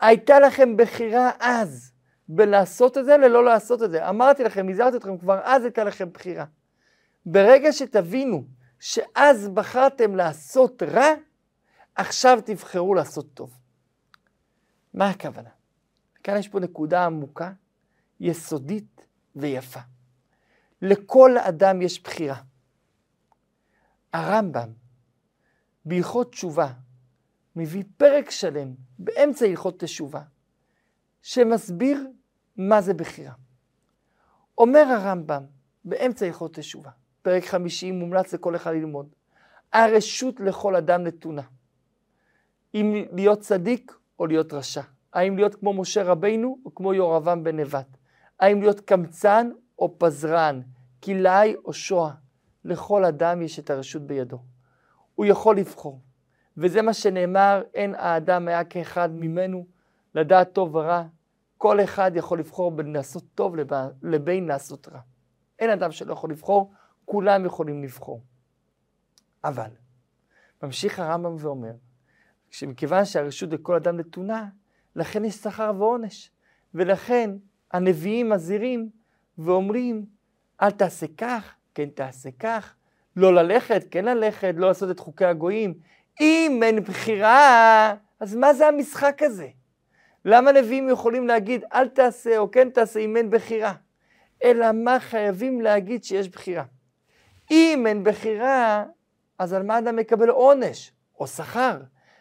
הייתה 0.00 0.40
לכם 0.40 0.76
בחירה 0.76 1.30
אז 1.40 1.92
בלעשות 2.28 2.98
את 2.98 3.04
זה 3.04 3.16
ללא 3.16 3.44
לעשות 3.44 3.82
את 3.82 3.90
זה. 3.90 4.08
אמרתי 4.08 4.44
לכם, 4.44 4.68
הזהרתי 4.68 4.96
אתכם, 4.96 5.18
כבר 5.18 5.40
אז 5.44 5.64
הייתה 5.64 5.84
לכם 5.84 6.12
בחירה. 6.12 6.44
ברגע 7.26 7.72
שתבינו 7.72 8.44
שאז 8.80 9.48
בחרתם 9.48 10.16
לעשות 10.16 10.82
רע, 10.82 11.06
עכשיו 11.94 12.38
תבחרו 12.44 12.94
לעשות 12.94 13.34
טוב. 13.34 13.58
מה 14.94 15.10
הכוונה? 15.10 15.50
כאן 16.22 16.36
יש 16.36 16.48
פה 16.48 16.60
נקודה 16.60 17.04
עמוקה, 17.04 17.52
יסודית 18.20 19.06
ויפה. 19.36 19.80
לכל 20.82 21.38
אדם 21.38 21.82
יש 21.82 22.02
בחירה. 22.02 22.36
הרמב"ם 24.12 24.79
בהלכות 25.84 26.32
תשובה 26.32 26.72
מביא 27.56 27.84
פרק 27.96 28.30
שלם 28.30 28.74
באמצע 28.98 29.46
הלכות 29.46 29.84
תשובה, 29.84 30.22
שמסביר 31.22 32.06
מה 32.56 32.80
זה 32.80 32.94
בחירה. 32.94 33.32
אומר 34.58 34.80
הרמב"ם 34.80 35.44
באמצע 35.84 36.26
הלכות 36.26 36.54
תשובה, 36.54 36.90
פרק 37.22 37.44
חמישי 37.44 37.90
מומלץ 37.90 38.34
לכל 38.34 38.56
אחד 38.56 38.70
ללמוד, 38.70 39.14
הרשות 39.72 40.40
לכל 40.40 40.76
אדם 40.76 41.04
נתונה. 41.04 41.42
אם 42.74 43.04
להיות 43.12 43.40
צדיק 43.40 43.92
או 44.18 44.26
להיות 44.26 44.52
רשע. 44.52 44.82
האם 45.12 45.36
להיות 45.36 45.54
כמו 45.54 45.72
משה 45.72 46.02
רבינו 46.02 46.58
או 46.64 46.74
כמו 46.74 46.94
יורבם 46.94 47.44
בן 47.44 47.60
נבט. 47.60 47.96
האם 48.40 48.60
להיות 48.60 48.80
קמצן 48.80 49.50
או 49.78 49.98
פזרן, 49.98 50.60
כלאי 51.04 51.54
או 51.64 51.72
שועה. 51.72 52.14
לכל 52.64 53.04
אדם 53.04 53.42
יש 53.42 53.58
את 53.58 53.70
הרשות 53.70 54.02
בידו. 54.02 54.38
הוא 55.14 55.26
יכול 55.26 55.56
לבחור. 55.56 56.00
וזה 56.56 56.82
מה 56.82 56.94
שנאמר, 56.94 57.62
אין 57.74 57.94
האדם 57.94 58.48
היה 58.48 58.64
כאחד 58.64 59.10
ממנו, 59.12 59.66
לדעת 60.14 60.52
טוב 60.52 60.74
ורע. 60.74 61.04
כל 61.58 61.84
אחד 61.84 62.12
יכול 62.14 62.38
לבחור 62.38 62.70
בין 62.70 62.92
לעשות 62.92 63.24
טוב 63.34 63.54
לבין 64.02 64.46
לעשות 64.46 64.88
רע. 64.88 65.00
אין 65.58 65.70
אדם 65.70 65.92
שלא 65.92 66.12
יכול 66.12 66.30
לבחור, 66.30 66.72
כולם 67.04 67.44
יכולים 67.44 67.82
לבחור. 67.82 68.22
אבל, 69.44 69.70
ממשיך 70.62 70.98
הרמב"ם 70.98 71.36
ואומר, 71.38 71.72
שמכיוון 72.50 73.04
שהרשות 73.04 73.52
לכל 73.52 73.74
אדם 73.74 73.96
נתונה, 73.96 74.48
לכן 74.96 75.24
יש 75.24 75.34
שכר 75.34 75.72
ועונש. 75.78 76.30
ולכן 76.74 77.30
הנביאים 77.72 78.30
מזהירים 78.30 78.90
ואומרים, 79.38 80.06
אל 80.62 80.70
תעשה 80.70 81.06
כך, 81.16 81.54
כן 81.74 81.88
תעשה 81.90 82.30
כך, 82.38 82.74
לא 83.16 83.34
ללכת, 83.34 83.84
כן 83.90 84.04
ללכת, 84.04 84.54
לא 84.56 84.68
לעשות 84.68 84.90
את 84.90 84.98
חוקי 84.98 85.24
הגויים. 85.24 85.74
אם 86.20 86.60
אין 86.62 86.80
בחירה, 86.80 87.94
אז 88.20 88.36
מה 88.36 88.54
זה 88.54 88.68
המשחק 88.68 89.22
הזה? 89.22 89.48
למה 90.24 90.52
נביאים 90.52 90.88
יכולים 90.88 91.26
להגיד 91.26 91.64
אל 91.74 91.88
תעשה 91.88 92.38
או 92.38 92.50
כן 92.50 92.70
תעשה 92.70 93.00
אם 93.00 93.16
אין 93.16 93.30
בחירה? 93.30 93.72
אלא 94.44 94.72
מה 94.72 95.00
חייבים 95.00 95.60
להגיד 95.60 96.04
שיש 96.04 96.28
בחירה? 96.28 96.64
אם 97.50 97.84
אין 97.86 98.04
בחירה, 98.04 98.84
אז 99.38 99.52
על 99.52 99.62
מה 99.62 99.78
אדם 99.78 99.96
מקבל 99.96 100.28
עונש 100.28 100.92
או 101.20 101.26
שכר? 101.26 101.78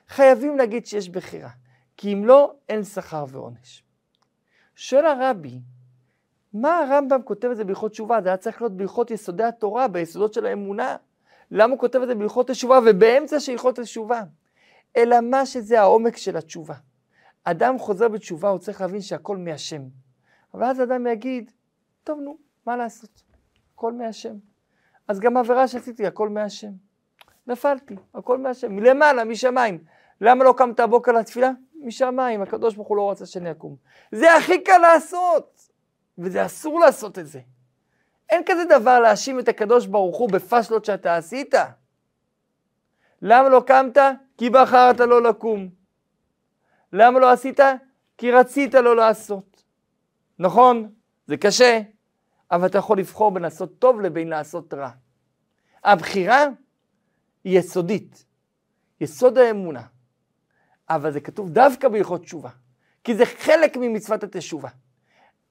חייבים 0.07 0.57
להגיד 0.57 0.85
שיש 0.85 1.09
בחירה, 1.09 1.49
כי 1.97 2.13
אם 2.13 2.25
לא, 2.25 2.53
אין 2.69 2.83
שכר 2.83 3.25
ועונש. 3.29 3.83
שואל 4.75 5.05
הרבי, 5.05 5.59
מה 6.53 6.79
הרמב"ם 6.79 7.21
כותב 7.21 7.49
את 7.49 7.57
זה 7.57 7.63
בהלכות 7.63 7.91
תשובה? 7.91 8.21
זה 8.21 8.29
היה 8.29 8.37
צריך 8.37 8.61
להיות 8.61 8.77
בהלכות 8.77 9.11
יסודי 9.11 9.43
התורה, 9.43 9.87
ביסודות 9.87 10.33
של 10.33 10.45
האמונה. 10.45 10.95
למה 11.51 11.71
הוא 11.71 11.79
כותב 11.79 12.01
את 12.01 12.07
זה 12.07 12.15
בהלכות 12.15 12.49
תשובה 12.49 12.79
ובאמצע 12.85 13.39
של 13.39 13.51
הלכות 13.51 13.79
תשובה? 13.79 14.21
אלא 14.97 15.21
מה 15.21 15.45
שזה 15.45 15.81
העומק 15.81 16.17
של 16.17 16.37
התשובה. 16.37 16.75
אדם 17.43 17.79
חוזר 17.79 18.07
בתשובה, 18.07 18.49
הוא 18.49 18.59
צריך 18.59 18.81
להבין 18.81 19.01
שהכל 19.01 19.37
מהשם. 19.37 19.81
אבל 20.53 20.63
אז 20.63 20.81
אדם 20.81 21.07
יגיד, 21.07 21.51
טוב 22.03 22.19
נו, 22.19 22.37
מה 22.65 22.77
לעשות? 22.77 23.23
הכל 23.73 23.93
מהשם. 23.93 24.35
אז 25.07 25.19
גם 25.19 25.37
עבירה 25.37 25.67
שעשיתי, 25.67 26.07
הכל 26.07 26.29
מהשם. 26.29 26.71
נפלתי, 27.47 27.95
הכל 28.13 28.37
מהשם, 28.37 28.71
מלמעלה, 28.71 29.23
משמיים. 29.23 29.83
למה 30.21 30.43
לא 30.43 30.53
קמת 30.57 30.79
הבוקר 30.79 31.11
לתפילה? 31.11 31.51
משמיים, 31.81 32.41
הקדוש 32.41 32.75
ברוך 32.75 32.87
הוא 32.87 32.97
לא 32.97 33.11
רצה 33.11 33.25
שאני 33.25 33.51
אקום. 33.51 33.75
זה 34.11 34.35
הכי 34.35 34.63
קל 34.63 34.77
לעשות, 34.77 35.69
וזה 36.19 36.45
אסור 36.45 36.79
לעשות 36.79 37.19
את 37.19 37.27
זה. 37.27 37.39
אין 38.29 38.41
כזה 38.45 38.63
דבר 38.65 38.99
להאשים 38.99 39.39
את 39.39 39.47
הקדוש 39.47 39.85
ברוך 39.85 40.17
הוא 40.17 40.29
בפשלות 40.29 40.85
שאתה 40.85 41.17
עשית. 41.17 41.53
למה 43.21 43.49
לא 43.49 43.63
קמת? 43.67 43.97
כי 44.37 44.49
בחרת 44.49 44.99
לא 44.99 45.23
לקום. 45.23 45.69
למה 46.93 47.19
לא 47.19 47.31
עשית? 47.31 47.59
כי 48.17 48.31
רצית 48.31 48.73
לא 48.73 48.95
לעשות. 48.95 49.63
נכון, 50.39 50.93
זה 51.27 51.37
קשה, 51.37 51.81
אבל 52.51 52.67
אתה 52.67 52.77
יכול 52.77 52.99
לבחור 52.99 53.31
בין 53.31 53.43
לעשות 53.43 53.79
טוב 53.79 54.01
לבין 54.01 54.27
לעשות 54.27 54.73
רע. 54.73 54.89
הבחירה 55.83 56.45
היא 57.43 57.59
יסודית, 57.59 58.25
יסוד 59.01 59.37
האמונה. 59.37 59.83
אבל 60.89 61.11
זה 61.11 61.21
כתוב 61.21 61.49
דווקא 61.49 61.87
בהלכות 61.87 62.21
תשובה, 62.21 62.49
כי 63.03 63.15
זה 63.15 63.25
חלק 63.25 63.77
ממצוות 63.77 64.23
התשובה. 64.23 64.69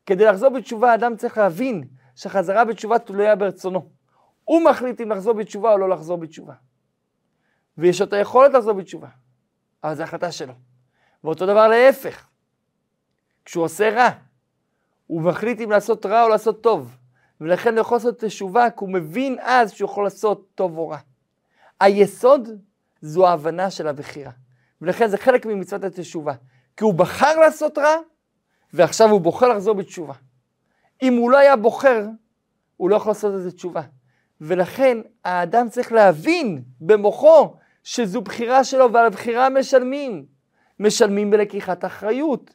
כדי 0.08 0.24
לחזור 0.24 0.48
בתשובה, 0.48 0.94
אדם 0.94 1.16
צריך 1.16 1.38
להבין 1.38 1.84
שחזרה 2.16 2.64
בתשובה 2.64 2.98
תלויה 2.98 3.36
ברצונו. 3.36 3.90
הוא 4.44 4.64
מחליט 4.64 5.00
אם 5.00 5.10
לחזור 5.10 5.32
בתשובה 5.32 5.72
או 5.72 5.78
לא 5.78 5.88
לחזור 5.88 6.16
בתשובה. 6.16 6.54
ויש 7.78 8.00
לו 8.00 8.06
את 8.06 8.12
היכולת 8.12 8.54
לחזור 8.54 8.72
בתשובה, 8.72 9.08
אבל 9.84 9.94
זו 9.94 10.02
החלטה 10.02 10.32
שלו. 10.32 10.52
ואותו 11.24 11.46
דבר 11.46 11.68
להפך, 11.68 12.28
כשהוא 13.44 13.64
עושה 13.64 13.90
רע, 13.90 14.08
הוא 15.06 15.22
מחליט 15.22 15.60
אם 15.60 15.70
לעשות 15.70 16.06
רע 16.06 16.22
או 16.22 16.28
לעשות 16.28 16.62
טוב, 16.62 16.96
ולכן 17.40 17.72
הוא 17.72 17.80
יכול 17.80 17.96
לעשות 17.96 18.24
תשובה, 18.24 18.70
כי 18.70 18.76
הוא 18.80 18.92
מבין 18.92 19.36
אז 19.40 19.72
שהוא 19.72 19.90
יכול 19.90 20.04
לעשות 20.04 20.48
טוב 20.54 20.78
או 20.78 20.88
רע. 20.88 20.98
היסוד 21.80 22.48
זו 23.00 23.26
ההבנה 23.26 23.70
של 23.70 23.88
הבחירה. 23.88 24.32
ולכן 24.82 25.08
זה 25.08 25.18
חלק 25.18 25.46
ממצוות 25.46 25.84
התשובה. 25.84 26.34
כי 26.76 26.84
הוא 26.84 26.94
בחר 26.94 27.36
לעשות 27.40 27.78
רע, 27.78 27.96
ועכשיו 28.72 29.10
הוא 29.10 29.20
בוחר 29.20 29.48
לחזור 29.48 29.74
בתשובה. 29.74 30.14
אם 31.02 31.16
הוא 31.16 31.30
לא 31.30 31.38
היה 31.38 31.56
בוחר, 31.56 32.06
הוא 32.76 32.90
לא 32.90 32.96
יכול 32.96 33.10
לעשות 33.10 33.34
איזה 33.34 33.52
תשובה. 33.52 33.82
ולכן 34.40 34.98
האדם 35.24 35.68
צריך 35.68 35.92
להבין 35.92 36.62
במוחו 36.80 37.54
שזו 37.84 38.20
בחירה 38.20 38.64
שלו, 38.64 38.92
ועל 38.92 39.06
הבחירה 39.06 39.48
משלמים. 39.48 40.26
משלמים 40.80 41.30
בלקיחת 41.30 41.84
אחריות. 41.84 42.54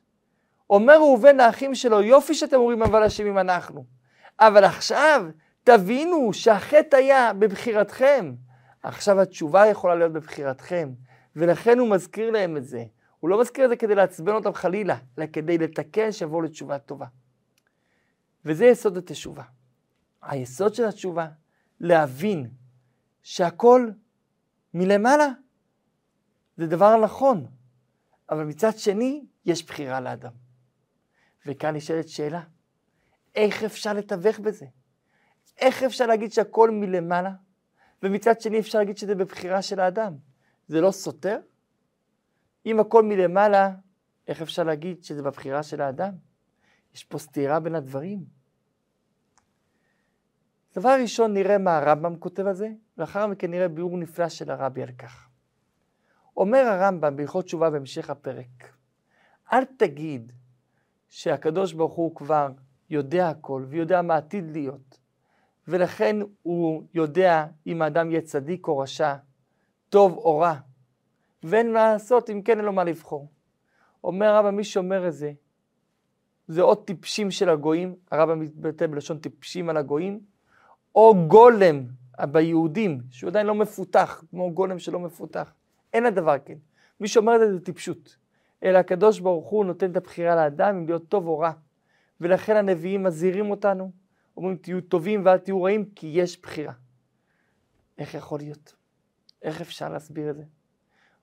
אומר 0.70 0.98
ראובן 0.98 1.38
לאחים 1.38 1.76
שלו, 1.76 2.02
יופי 2.02 2.34
שאתם 2.34 2.56
אומרים 2.56 2.84
אבל 2.84 3.04
אשמים 3.04 3.38
אנחנו. 3.38 3.86
אבל 4.40 4.64
עכשיו 4.64 5.26
תבינו 5.64 6.34
שהחטא 6.34 6.96
היה 6.96 7.34
בבחירתכם. 7.34 8.34
עכשיו 8.84 9.22
התשובה 9.22 9.68
יכולה 9.68 9.96
להיות 9.96 10.14
בבחירתכם. 10.14 10.90
ולכן 11.36 11.80
הוא 11.80 11.90
מזכיר 11.90 12.32
להם 12.32 12.58
את 12.58 12.66
זה. 12.66 12.84
הוא 13.24 13.30
לא 13.30 13.42
מזכיר 13.42 13.66
את 13.66 13.70
זה 13.70 13.76
כדי 13.76 13.96
לעצבן 13.96 14.34
אותם 14.34 14.54
חלילה, 14.54 14.98
אלא 15.18 15.26
כדי 15.34 15.58
לתקן 15.58 16.12
שיבואו 16.12 16.42
לתשובה 16.42 16.80
טובה. 16.80 17.06
וזה 18.46 18.66
יסוד 18.66 18.98
התשובה. 18.98 19.44
היסוד 20.22 20.76
של 20.76 20.86
התשובה, 20.86 21.28
להבין 21.80 22.50
שהכל 23.22 23.90
מלמעלה 24.74 25.28
זה 26.58 26.68
דבר 26.68 27.04
נכון, 27.04 27.46
אבל 28.30 28.44
מצד 28.44 28.78
שני 28.78 29.26
יש 29.46 29.66
בחירה 29.66 30.00
לאדם. 30.00 30.34
וכאן 31.46 31.76
נשאלת 31.76 32.10
שאלה, 32.10 32.42
איך 33.36 33.64
אפשר 33.64 33.94
לתווך 33.94 34.40
בזה? 34.40 34.66
איך 35.58 35.84
אפשר 35.84 36.06
להגיד 36.06 36.32
שהכל 36.32 36.72
מלמעלה, 36.72 37.32
ומצד 38.04 38.42
שני 38.42 38.60
אפשר 38.60 38.78
להגיד 38.78 38.98
שזה 38.98 39.16
בבחירה 39.16 39.62
של 39.62 39.80
האדם? 39.80 40.14
זה 40.68 40.82
לא 40.82 40.92
סותר? 40.92 41.40
אם 42.66 42.80
הכל 42.80 43.04
מלמעלה, 43.04 43.72
איך 44.28 44.42
אפשר 44.42 44.64
להגיד 44.64 45.04
שזה 45.04 45.24
בבחירה 45.24 45.64
של 45.64 45.82
האדם? 45.82 46.14
יש 46.94 47.04
פה 47.04 47.18
סתירה 47.18 47.60
בין 47.60 47.76
הדברים. 47.76 48.26
דבר 50.76 50.98
ראשון 51.02 51.34
נראה 51.34 51.58
מה 51.58 51.78
הרמב"ם 51.78 52.16
כותב 52.16 52.48
על 52.48 52.54
זה, 52.54 52.70
לאחר 52.98 53.28
מכן 53.28 53.52
נראה 53.52 53.68
ביאור 53.68 53.98
נפלא 53.98 54.30
של 54.30 54.52
הרבי 54.52 54.84
על 54.84 54.92
כך. 54.92 55.30
אומר 56.38 56.58
הרמב"ם 56.58 57.16
בהלכות 57.16 57.46
תשובה 57.46 57.70
בהמשך 57.70 58.10
הפרק, 58.10 58.74
אל 59.54 59.66
תגיד 59.66 60.32
שהקדוש 61.10 61.74
ברוך 61.74 61.94
הוא 61.94 62.16
כבר 62.16 62.52
יודע 62.90 63.30
הכל 63.30 63.66
ויודע 63.70 64.02
מה 64.02 64.16
עתיד 64.16 64.52
להיות, 64.52 65.00
ולכן 65.68 66.16
הוא 66.42 66.84
יודע 66.94 67.46
אם 67.68 67.82
האדם 67.82 68.12
יהיה 68.12 68.22
צדיק 68.22 68.68
או 68.68 68.78
רשע, 68.78 69.16
טוב 69.90 70.18
או 70.18 70.40
רע, 70.40 70.60
ואין 71.44 71.74
מה 71.74 71.94
לעשות 71.94 72.30
אם 72.30 72.42
כן 72.42 72.58
אין 72.58 72.66
לו 72.66 72.74
מה 72.74 72.84
לבחור. 72.84 73.28
אומר 74.04 74.36
רבא, 74.36 74.52
מי 74.52 74.64
שאומר 74.64 75.08
את 75.08 75.14
זה, 75.14 75.32
זה 76.48 76.62
או 76.62 76.76
טיפשים 76.76 77.32
של 77.32 77.50
הגויים, 77.50 77.96
הרבא 78.12 78.36
מתבטא 78.36 78.88
בלשון 78.88 79.18
טיפשים 79.18 79.70
על 79.70 79.78
הגויים, 79.78 80.20
או 80.96 81.16
גולם 81.28 81.84
ביהודים, 82.32 83.02
שהוא 83.12 83.30
עדיין 83.30 83.46
לא 83.46 83.56
מפותח, 83.56 84.24
כמו 84.30 84.52
גולם 84.54 84.80
שלא 84.80 85.00
מפותח. 85.00 85.54
אין 85.94 86.06
הדבר 86.06 86.36
כן. 86.46 86.58
מי 87.00 87.08
שאומר 87.08 87.36
את 87.36 87.40
זה 87.40 87.54
זה 87.54 87.60
טיפשות. 87.60 88.18
אלא 88.64 88.78
הקדוש 88.78 89.20
ברוך 89.20 89.50
הוא 89.50 89.66
נותן 89.66 89.92
את 89.92 89.98
הבחירה 89.98 90.36
לאדם 90.36 90.76
אם 90.76 90.86
להיות 90.86 91.08
טוב 91.10 91.28
או 91.28 91.40
רע. 91.40 91.52
ולכן 92.22 92.56
הנביאים 92.56 93.04
מזהירים 93.04 93.52
אותנו, 93.52 93.92
אומרים 94.38 94.58
תהיו 94.58 94.82
טובים 94.82 95.26
ואל 95.26 95.38
תהיו 95.38 95.64
רעים, 95.64 95.86
כי 95.96 96.08
יש 96.14 96.42
בחירה. 96.42 96.74
איך 97.98 98.14
יכול 98.14 98.40
להיות? 98.40 98.76
איך 99.42 99.62
אפשר 99.62 99.90
להסביר 99.90 100.30
את 100.30 100.36
זה? 100.36 100.44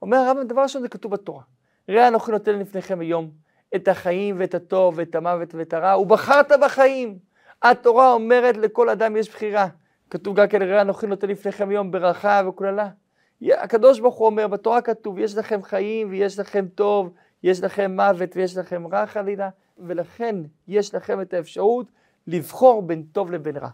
אומר 0.03 0.17
הרב, 0.17 0.37
דבר 0.43 0.63
ראשון 0.63 0.83
זה 0.83 0.89
כתוב 0.89 1.13
בתורה. 1.13 1.43
ראה 1.89 2.09
אנוכי 2.09 2.33
נותן 2.33 2.59
לפניכם 2.59 3.01
היום 3.01 3.31
את 3.77 3.89
החיים 3.89 4.37
ואת 4.39 4.55
הטוב 4.55 4.95
ואת 4.97 5.15
המוות 5.15 5.55
ואת 5.55 5.73
הרע, 5.73 5.99
ובחרת 5.99 6.53
בחיים. 6.63 7.19
התורה 7.63 8.13
אומרת 8.13 8.57
לכל 8.57 8.89
אדם 8.89 9.17
יש 9.17 9.29
בחירה. 9.29 9.69
כתוב 10.11 10.37
גם 10.37 10.49
כן, 10.49 10.63
ראה 10.63 10.81
אנוכי 10.81 11.07
נותן 11.07 11.29
לפניכם 11.29 11.69
היום 11.69 11.91
ברכה 11.91 12.43
וקללה. 12.49 12.89
הקדוש 13.43 14.01
ברוך 14.01 14.15
הוא 14.15 14.27
אומר, 14.27 14.47
בתורה 14.47 14.83
כתוב, 14.83 15.19
יש 15.19 15.37
לכם 15.37 15.63
חיים 15.63 16.11
ויש 16.11 16.39
לכם 16.39 16.67
טוב, 16.75 17.13
יש 17.43 17.61
לכם 17.61 17.97
מוות 17.97 18.37
ויש 18.37 18.57
לכם 18.57 18.87
רע 18.87 19.07
חלילה, 19.07 19.49
ולכן 19.79 20.37
יש 20.69 20.95
לכם 20.95 21.21
את 21.21 21.35
האפשרות 21.35 21.87
לבחור 22.27 22.83
בין 22.83 23.03
טוב 23.13 23.31
לבין 23.31 23.57
רע. 23.57 23.69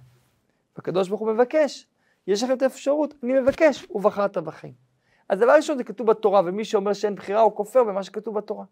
והקדוש 0.76 1.08
ברוך 1.08 1.20
הוא 1.20 1.32
מבקש, 1.32 1.86
יש 2.26 2.42
לכם 2.42 2.52
את 2.52 2.62
האפשרות, 2.62 3.14
אני 3.22 3.40
מבקש, 3.40 3.86
ובחרת 3.90 4.38
בחיים. 4.38 4.85
אז 5.28 5.38
דבר 5.38 5.52
ראשון 5.56 5.76
זה 5.76 5.84
כתוב 5.84 6.06
בתורה, 6.06 6.42
ומי 6.44 6.64
שאומר 6.64 6.92
שאין 6.92 7.14
בחירה 7.14 7.40
הוא 7.40 7.56
כופר 7.56 7.84
במה 7.84 8.02
שכתוב 8.02 8.38
בתורה. 8.38 8.64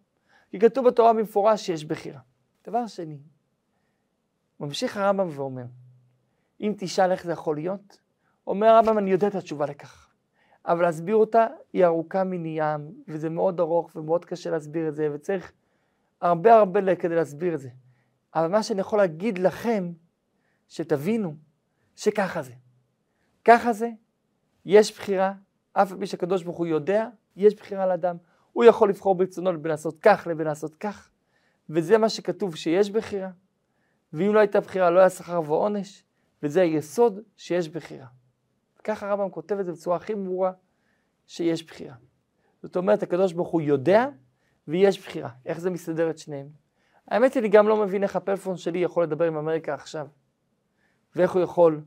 כי 0.50 0.58
כתוב 0.58 0.86
בתורה 0.86 1.12
במפורש 1.12 1.66
שיש 1.66 1.84
בחירה. 1.84 2.20
דבר 2.66 2.86
שני, 2.86 3.18
ממשיך 4.60 4.96
הרמב"ם 4.96 5.28
ואומר, 5.30 5.64
אם 6.60 6.74
תשאל 6.78 7.12
איך 7.12 7.24
זה 7.24 7.32
יכול 7.32 7.56
להיות, 7.56 7.98
אומר 8.46 8.66
הרמב"ם, 8.66 8.98
אני 8.98 9.10
יודע 9.10 9.28
את 9.28 9.34
התשובה 9.34 9.66
לכך. 9.66 10.10
אבל 10.66 10.82
להסביר 10.82 11.16
אותה 11.16 11.46
היא 11.72 11.84
ארוכה 11.84 12.24
מני 12.24 12.54
ים, 12.58 12.92
וזה 13.08 13.30
מאוד 13.30 13.60
ארוך 13.60 13.96
ומאוד 13.96 14.24
קשה 14.24 14.50
להסביר 14.50 14.88
את 14.88 14.94
זה, 14.94 15.08
וצריך 15.12 15.52
הרבה 16.20 16.54
הרבה 16.54 16.96
כדי 16.96 17.14
להסביר 17.14 17.54
את 17.54 17.60
זה. 17.60 17.68
אבל 18.34 18.46
מה 18.48 18.62
שאני 18.62 18.80
יכול 18.80 18.98
להגיד 18.98 19.38
לכם, 19.38 19.92
שתבינו 20.68 21.34
שככה 21.96 22.42
זה. 22.42 22.52
ככה 23.44 23.72
זה, 23.72 23.90
יש 24.64 24.98
בחירה 24.98 25.32
אף 25.74 25.92
על 25.92 25.98
פי 25.98 26.06
שהקדוש 26.06 26.42
ברוך 26.42 26.56
הוא 26.56 26.66
יודע, 26.66 27.08
יש 27.36 27.54
בחירה 27.54 27.86
לאדם. 27.86 28.16
הוא 28.52 28.64
יכול 28.64 28.88
לבחור 28.88 29.14
ברצונו 29.14 29.62
בין 29.62 29.70
לעשות 29.70 29.98
כך 30.02 30.26
לבין 30.30 30.46
לעשות 30.46 30.74
כך, 30.74 31.10
וזה 31.70 31.98
מה 31.98 32.08
שכתוב 32.08 32.56
שיש 32.56 32.90
בחירה. 32.90 33.30
ואם 34.12 34.34
לא 34.34 34.38
הייתה 34.38 34.60
בחירה, 34.60 34.90
לא 34.90 35.00
היה 35.00 35.10
שכר 35.10 35.40
ועונש, 35.46 36.04
וזה 36.42 36.62
היסוד 36.62 37.20
שיש 37.36 37.68
בחירה. 37.68 38.06
ככה 38.84 39.08
הרמב"ם 39.08 39.30
כותב 39.30 39.58
את 39.58 39.66
זה 39.66 39.72
בצורה 39.72 39.96
הכי 39.96 40.14
ברורה, 40.14 40.52
שיש 41.26 41.66
בחירה. 41.66 41.94
זאת 42.62 42.76
אומרת, 42.76 43.02
הקדוש 43.02 43.32
ברוך 43.32 43.48
הוא 43.48 43.60
יודע 43.60 44.06
ויש 44.68 45.00
בחירה. 45.00 45.30
איך 45.46 45.60
זה 45.60 45.70
מסתדר 45.70 46.10
את 46.10 46.18
שניהם? 46.18 46.48
האמת 47.08 47.34
היא, 47.34 47.40
אני 47.40 47.48
גם 47.48 47.68
לא 47.68 47.76
מבין 47.76 48.02
איך 48.02 48.16
הפלאפון 48.16 48.56
שלי 48.56 48.78
יכול 48.78 49.02
לדבר 49.02 49.24
עם 49.24 49.36
אמריקה 49.36 49.74
עכשיו. 49.74 50.06
ואיך 51.16 51.32
הוא 51.32 51.42
יכול 51.42 51.80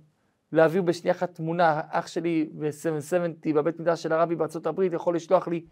להעביר 0.52 0.82
בשנייה 0.82 1.16
אחת 1.16 1.36
תמונה, 1.36 1.82
אח 1.90 2.08
שלי 2.08 2.50
ב-770 2.60 3.54
בבית 3.56 3.80
מדרש 3.80 4.04
של 4.04 4.14
הרבי 4.14 4.36
בארצות 4.36 4.68
הברית 4.68 4.94
יכול 4.94 5.16
לשלוח 5.16 5.48
לי 5.48 5.66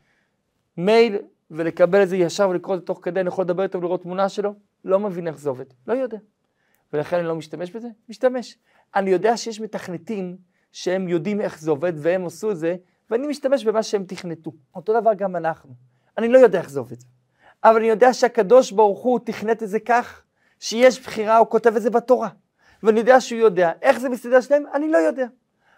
מייל 0.77 1.17
ולקבל 1.51 2.03
את 2.03 2.09
זה 2.09 2.17
ישר 2.17 2.49
ולקרוא 2.49 2.75
את 2.75 2.79
זה 2.79 2.85
תוך 2.85 2.99
כדי, 3.01 3.19
אני 3.19 3.27
יכול 3.27 3.43
לדבר 3.43 3.63
איתו 3.63 3.77
ולראות 3.77 4.01
תמונה 4.01 4.29
שלו? 4.29 4.53
לא 4.85 4.99
מבין 4.99 5.27
איך 5.27 5.37
זה 5.37 5.49
עובד, 5.49 5.65
לא 5.87 5.93
יודע. 5.93 6.17
ולכן 6.93 7.17
אני 7.17 7.27
לא 7.27 7.35
משתמש 7.35 7.71
בזה? 7.71 7.87
משתמש. 8.09 8.57
אני 8.95 9.09
יודע 9.09 9.37
שיש 9.37 9.59
מתכנתים 9.59 10.37
שהם 10.71 11.07
יודעים 11.07 11.41
איך 11.41 11.59
זה 11.59 11.71
עובד 11.71 11.93
והם 11.95 12.25
עשו 12.25 12.51
את 12.51 12.57
זה, 12.57 12.75
ואני 13.09 13.27
משתמש 13.27 13.65
במה 13.65 13.83
שהם 13.83 14.03
תכנתו. 14.03 14.51
אותו 14.75 15.01
דבר 15.01 15.13
גם 15.13 15.35
אנחנו. 15.35 15.73
אני 16.17 16.27
לא 16.27 16.37
יודע 16.37 16.59
איך 16.59 16.69
זה 16.69 16.79
עובד. 16.79 16.95
אבל 17.63 17.77
אני 17.77 17.87
יודע 17.87 18.13
שהקדוש 18.13 18.71
ברוך 18.71 18.99
הוא 18.99 19.19
תכנת 19.25 19.63
את 19.63 19.69
זה 19.69 19.79
כך, 19.79 20.23
שיש 20.59 21.01
בחירה, 21.01 21.37
הוא 21.37 21.47
כותב 21.47 21.75
את 21.75 21.81
זה 21.81 21.89
בתורה. 21.89 22.29
ואני 22.85 22.99
יודע 22.99 23.21
שהוא 23.21 23.39
יודע. 23.39 23.71
איך 23.81 23.99
זה 23.99 24.09
מסתדר 24.09 24.41
שלהם? 24.41 24.63
אני 24.73 24.91
לא 24.91 24.97
יודע. 24.97 25.25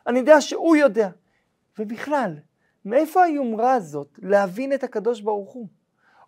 אני 0.08 0.20
יודע 0.20 0.42
שהוא 0.42 0.76
יודע. 0.76 1.10
ובכלל, 1.80 2.34
מאיפה 2.86 3.24
היומרה 3.24 3.74
הזאת 3.74 4.20
להבין 4.22 4.74
את 4.74 4.84
הקדוש 4.84 5.22
ברוך 5.22 5.52
הוא? 5.52 5.68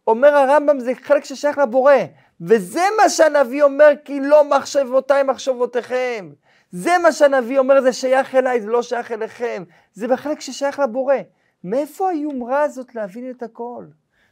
אומר 0.08 0.28
הרמב"ם 0.28 0.80
זה 0.80 0.92
חלק 1.02 1.24
ששייך 1.24 1.58
לבורא, 1.58 1.94
וזה 2.42 2.82
מה 3.02 3.10
שהנביא 3.10 3.64
אומר, 3.64 3.90
כי 4.06 4.20
לא 4.20 4.50
מחשבותיי 4.50 5.24
מחשבותיכם. 5.24 6.30
זה 6.72 6.92
מה 7.04 7.12
שהנביא 7.12 7.60
אומר, 7.60 7.82
זה 7.82 7.94
שייך 7.94 8.36
אליי, 8.36 8.62
זה 8.62 8.68
לא 8.68 8.82
שייך 8.82 9.12
אליכם. 9.12 9.64
זה 9.94 10.08
בחלק 10.08 10.42
ששייך 10.42 10.80
לבורא. 10.80 11.16
מאיפה 11.64 12.10
היומרה 12.10 12.62
הזאת 12.62 12.96
להבין 12.96 13.30
את 13.30 13.44
הכל? 13.44 13.86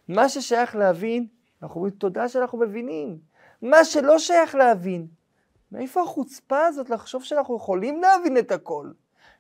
מה 0.08 0.30
ששייך 0.30 0.76
להבין, 0.76 1.28
אנחנו 1.64 1.76
אומרים 1.76 1.94
תודה 1.94 2.28
שאנחנו 2.28 2.58
מבינים. 2.58 3.18
מה 3.62 3.86
שלא 3.86 4.20
שייך 4.20 4.56
להבין, 4.56 5.08
מאיפה 5.72 6.02
החוצפה 6.02 6.66
הזאת 6.66 6.90
לחשוב 6.90 7.24
שאנחנו 7.24 7.58
יכולים 7.58 8.02
להבין 8.02 8.38
את 8.38 8.52
הכל? 8.52 8.92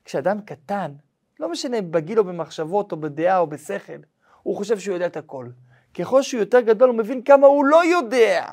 כשאדם 0.05 0.41
קטן, 0.41 0.91
לא 1.39 1.49
משנה 1.49 1.81
בגיל 1.81 2.19
או 2.19 2.23
במחשבות 2.23 2.91
או 2.91 2.97
בדעה 2.97 3.39
או 3.39 3.47
בשכל, 3.47 3.97
הוא 4.43 4.55
חושב 4.57 4.79
שהוא 4.79 4.93
יודע 4.93 5.05
את 5.05 5.17
הכל. 5.17 5.47
ככל 5.93 6.21
שהוא 6.21 6.39
יותר 6.39 6.59
גדול 6.59 6.89
הוא 6.89 6.97
מבין 6.97 7.21
כמה 7.21 7.47
הוא 7.47 7.65
לא 7.65 7.85
יודע. 7.85 8.45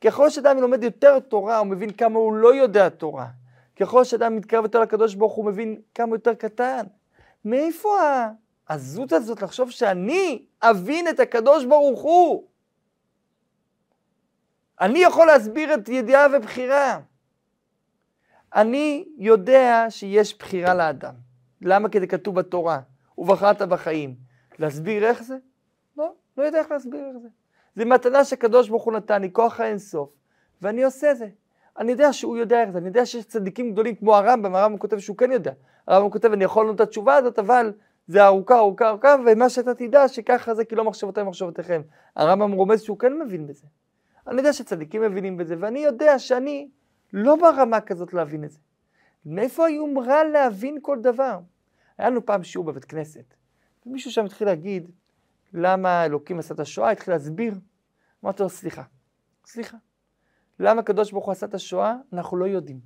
ככל 0.00 0.30
שאדם 0.30 0.60
לומד 0.60 0.82
יותר 0.82 1.18
תורה 1.18 1.58
הוא 1.58 1.66
מבין 1.66 1.92
כמה 1.92 2.18
הוא 2.18 2.32
לא 2.32 2.54
יודע 2.54 2.88
תורה. 2.88 3.26
ככל 3.76 4.04
שאדם 4.04 4.36
מתקרב 4.36 4.64
יותר 4.64 4.80
לקדוש 4.80 5.14
ברוך 5.14 5.32
הוא 5.32 5.44
מבין 5.44 5.80
כמה 5.94 6.14
יותר 6.14 6.34
קטן. 6.34 6.86
מאיפה 7.44 7.88
העזות 8.68 9.12
הזאת 9.12 9.42
לחשוב 9.42 9.70
שאני 9.70 10.44
אבין 10.60 11.08
את 11.08 11.20
הקדוש 11.20 11.64
ברוך 11.64 12.00
הוא? 12.00 12.44
אני 14.80 14.98
יכול 14.98 15.26
להסביר 15.26 15.74
את 15.74 15.88
ידיעה 15.88 16.26
ובחירה. 16.32 17.00
אני 18.54 19.08
יודע 19.18 19.86
שיש 19.88 20.38
בחירה 20.38 20.74
לאדם. 20.74 21.14
למה? 21.62 21.88
כי 21.88 22.00
זה 22.00 22.06
כתוב 22.06 22.34
בתורה, 22.34 22.80
ובחרת 23.18 23.62
בחיים. 23.62 24.14
להסביר 24.58 25.04
איך 25.04 25.22
זה? 25.22 25.36
לא, 25.96 26.12
לא 26.36 26.42
יודע 26.42 26.58
איך 26.58 26.70
להסביר 26.70 27.06
איך 27.06 27.16
זה. 27.22 27.28
זה 27.76 27.84
מתנה 27.84 28.24
שקדוש 28.24 28.68
ברוך 28.68 28.84
הוא 28.84 28.92
נתן 28.92 29.22
לי, 29.22 29.32
כוח 29.32 29.60
האינסוף, 29.60 30.10
ואני 30.62 30.84
עושה 30.84 31.14
זה. 31.14 31.28
אני 31.78 31.92
יודע 31.92 32.12
שהוא 32.12 32.36
יודע 32.36 32.60
איך 32.62 32.70
זה, 32.70 32.78
אני 32.78 32.86
יודע 32.86 33.06
שיש 33.06 33.24
צדיקים 33.24 33.72
גדולים 33.72 33.94
כמו 33.94 34.16
הרמב"ם, 34.16 34.54
הרמב"ם 34.54 34.78
כותב 34.78 34.98
שהוא 34.98 35.16
כן 35.16 35.32
יודע. 35.32 35.52
הרמב"ם 35.86 36.10
כותב, 36.10 36.32
אני 36.32 36.44
יכול 36.44 36.64
לענות 36.64 36.76
את 36.76 36.80
התשובה 36.80 37.14
הזאת, 37.14 37.38
אבל 37.38 37.72
זה 38.06 38.24
ארוכה, 38.26 38.56
ארוכה, 38.56 38.88
ארוכה, 38.88 39.16
ומה 39.26 39.48
שאתה 39.48 39.74
תדע, 39.74 40.08
שככה 40.08 40.54
זה 40.54 40.64
כי 40.64 40.74
לא 40.74 40.84
מחשבותיי 40.84 41.24
מחשבותיכם. 41.24 41.82
הרמב"ם 42.16 42.52
רומז 42.52 42.82
שהוא 42.82 42.98
כן 42.98 43.18
מבין 43.18 43.46
בזה. 43.46 43.66
אני 44.28 44.36
יודע 44.36 44.52
שצדיקים 44.52 45.02
מבינים 45.02 45.36
בזה, 45.36 45.56
ואני 45.60 45.78
יודע 45.78 46.18
שאני 46.18 46.68
לא 47.12 47.36
ברמה 47.36 47.80
כזאת 47.80 48.14
להבין 48.14 48.44
את 48.44 48.50
זה. 48.50 48.58
מאיפה 49.26 49.66
היומרה 49.66 50.24
להבין 50.24 50.78
כל 50.82 51.00
דבר? 51.00 51.38
היה 51.98 52.10
לנו 52.10 52.26
פעם 52.26 52.42
שיעור 52.42 52.66
בבית 52.66 52.84
כנסת, 52.84 53.34
ומישהו 53.86 54.10
שם 54.10 54.24
התחיל 54.24 54.46
להגיד, 54.46 54.90
למה 55.52 56.04
אלוקים 56.04 56.38
עשה 56.38 56.54
את 56.54 56.60
השואה? 56.60 56.90
התחיל 56.90 57.14
להסביר. 57.14 57.54
אמרתי 58.24 58.42
לו, 58.42 58.48
סליחה, 58.48 58.82
סליחה. 59.46 59.76
למה 60.60 60.80
הקדוש 60.80 61.12
ברוך 61.12 61.24
הוא 61.24 61.32
עשה 61.32 61.46
את 61.46 61.54
השואה? 61.54 61.96
אנחנו 62.12 62.36
לא 62.36 62.44
יודעים. 62.44 62.80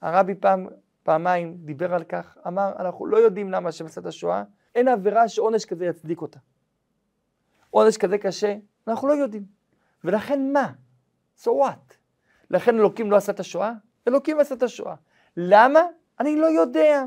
הרבי 0.00 0.34
פעם, 0.34 0.66
פעמיים 1.02 1.56
דיבר 1.56 1.94
על 1.94 2.04
כך, 2.04 2.38
אמר, 2.46 2.72
אנחנו 2.78 3.06
לא 3.06 3.16
יודעים 3.16 3.50
למה 3.50 3.68
השם 3.68 3.86
עשה 3.86 4.00
את 4.00 4.06
השואה, 4.06 4.42
אין 4.74 4.88
עבירה 4.88 5.28
שעונש 5.28 5.64
כזה 5.64 5.86
יצדיק 5.86 6.22
אותה. 6.22 6.38
עונש 7.70 7.96
כזה 7.96 8.18
קשה, 8.18 8.56
אנחנו 8.88 9.08
לא 9.08 9.12
יודעים. 9.12 9.55
ולכן 10.06 10.52
מה? 10.52 10.72
So 11.42 11.46
what? 11.46 11.94
לכן 12.50 12.78
אלוקים 12.78 13.10
לא 13.10 13.16
עשה 13.16 13.32
את 13.32 13.40
השואה? 13.40 13.72
אלוקים 14.08 14.40
עשה 14.40 14.54
את 14.54 14.62
השואה. 14.62 14.94
למה? 15.36 15.80
אני 16.20 16.36
לא 16.36 16.46
יודע. 16.46 17.04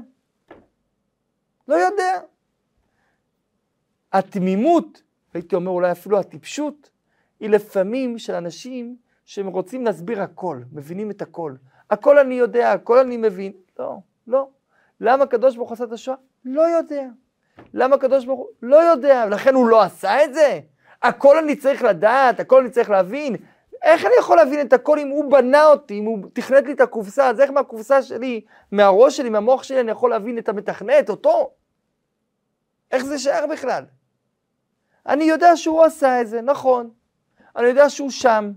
לא 1.68 1.76
יודע. 1.76 2.20
התמימות, 4.14 5.02
הייתי 5.34 5.56
אומר 5.56 5.72
אולי 5.72 5.92
אפילו 5.92 6.20
הטיפשות, 6.20 6.90
היא 7.40 7.50
לפעמים 7.50 8.20
של 8.20 8.34
אנשים 8.34 8.98
שהם 9.26 9.48
רוצים 9.48 9.86
להסביר 9.86 10.22
הכל, 10.22 10.62
מבינים 10.72 11.12
את 11.12 11.22
הכל. 11.22 11.56
הכל 11.90 12.20
אני 12.20 12.36
יודע, 12.36 12.72
הכל 12.72 13.00
אני 13.00 13.18
מבין. 13.18 13.52
לא, 13.80 13.98
לא. 14.28 14.48
למה 15.02 15.24
הקדוש 15.24 15.56
ברוך 15.56 15.70
הוא 15.70 15.74
עשה 15.74 15.84
את 15.84 15.92
השואה? 15.92 16.18
לא 16.46 16.62
יודע. 16.62 17.08
למה 17.74 17.96
הקדוש 17.96 18.26
ברוך 18.26 18.40
הוא? 18.40 18.48
לא 18.62 18.76
יודע. 18.76 19.26
לכן 19.26 19.56
הוא 19.56 19.68
לא 19.68 19.82
עשה 19.82 20.24
את 20.24 20.34
זה? 20.34 20.60
הכל 21.04 21.38
אני 21.38 21.56
צריך 21.56 21.84
לדעת, 21.84 22.40
הכל 22.40 22.62
אני 22.62 22.70
צריך 22.70 22.90
להבין. 22.90 23.36
איך 23.82 24.06
אני 24.06 24.14
יכול 24.20 24.38
להבין 24.38 24.68
את 24.68 24.74
הכל 24.74 25.00
אם 25.00 25.08
הוא 25.08 25.32
בנה 25.32 25.66
אותי, 25.66 26.00
אם 26.00 26.06
הוא 26.06 26.20
תכנת 26.34 26.66
לי 26.66 26.74
את 26.74 26.82
הקופסה, 26.82 27.30
אז 27.30 27.40
איך 27.40 27.52
מהקופסה 27.52 28.02
שלי, 28.02 28.42
מהראש 28.72 29.18
שלי, 29.18 29.30
מהמוח 29.30 29.64
שלי, 29.64 29.80
אני 29.80 29.92
יכול 29.92 30.10
להבין 30.10 30.38
את 30.38 30.50
המתכנת, 30.50 31.10
אותו? 31.10 31.52
איך 32.92 33.06
זה 33.06 33.20
שייך 33.20 33.46
בכלל? 33.52 33.84
אני 35.08 35.24
יודע 35.24 35.58
שהוא 35.58 35.84
עשה 35.84 36.22
את 36.22 36.28
זה, 36.28 36.42
נכון. 36.42 36.90
אני 37.56 37.68
יודע 37.68 37.90
שהוא 37.90 38.10
שם, 38.10 38.52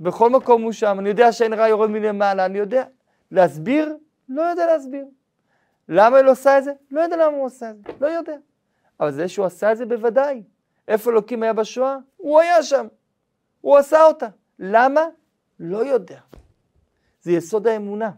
בכל 0.00 0.30
מקום 0.30 0.62
הוא 0.62 0.72
שם, 0.72 0.96
אני 0.98 1.08
יודע 1.08 1.32
שאין 1.32 1.54
רע 1.54 1.68
יורד 1.68 1.90
מלמעלה, 1.90 2.44
אני 2.44 2.58
יודע. 2.58 2.84
להסביר? 3.30 3.96
לא 4.28 4.42
יודע 4.42 4.66
להסביר. 4.66 5.06
למה 5.88 6.16
הוא 6.16 6.26
לא 6.26 6.30
עשה 6.30 6.58
את 6.58 6.64
זה? 6.64 6.72
לא 6.90 7.00
יודע 7.00 7.16
למה 7.16 7.36
הוא 7.36 7.46
עשה 7.46 7.70
את 7.70 7.76
זה, 7.76 7.92
לא 8.00 8.06
יודע. 8.06 8.36
אבל 9.00 9.12
זה 9.12 9.28
שהוא 9.28 9.46
עשה 9.46 9.72
את 9.72 9.76
זה 9.76 9.86
בוודאי. 9.86 10.42
איפה 10.88 11.10
אלוקים 11.10 11.42
היה 11.42 11.52
בשואה? 11.52 11.96
הוא 12.16 12.40
היה 12.40 12.62
שם. 12.62 12.86
הוא 13.60 13.76
עשה 13.76 14.02
אותה. 14.02 14.28
למה? 14.58 15.00
לא 15.58 15.86
יודע. 15.86 16.20
זה 17.20 17.32
יסוד 17.32 17.66
האמונה. 17.66 18.10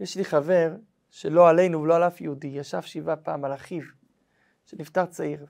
יש 0.00 0.16
לי 0.16 0.24
חבר 0.24 0.76
שלא 1.10 1.48
עלינו 1.48 1.82
ולא 1.82 1.96
על 1.96 2.02
אף 2.02 2.20
יהודי, 2.20 2.46
ישב 2.46 2.82
שבעה 2.82 3.16
פעם 3.16 3.44
על 3.44 3.54
אחיו, 3.54 3.82
שנפטר 4.66 5.06
צעיר. 5.06 5.46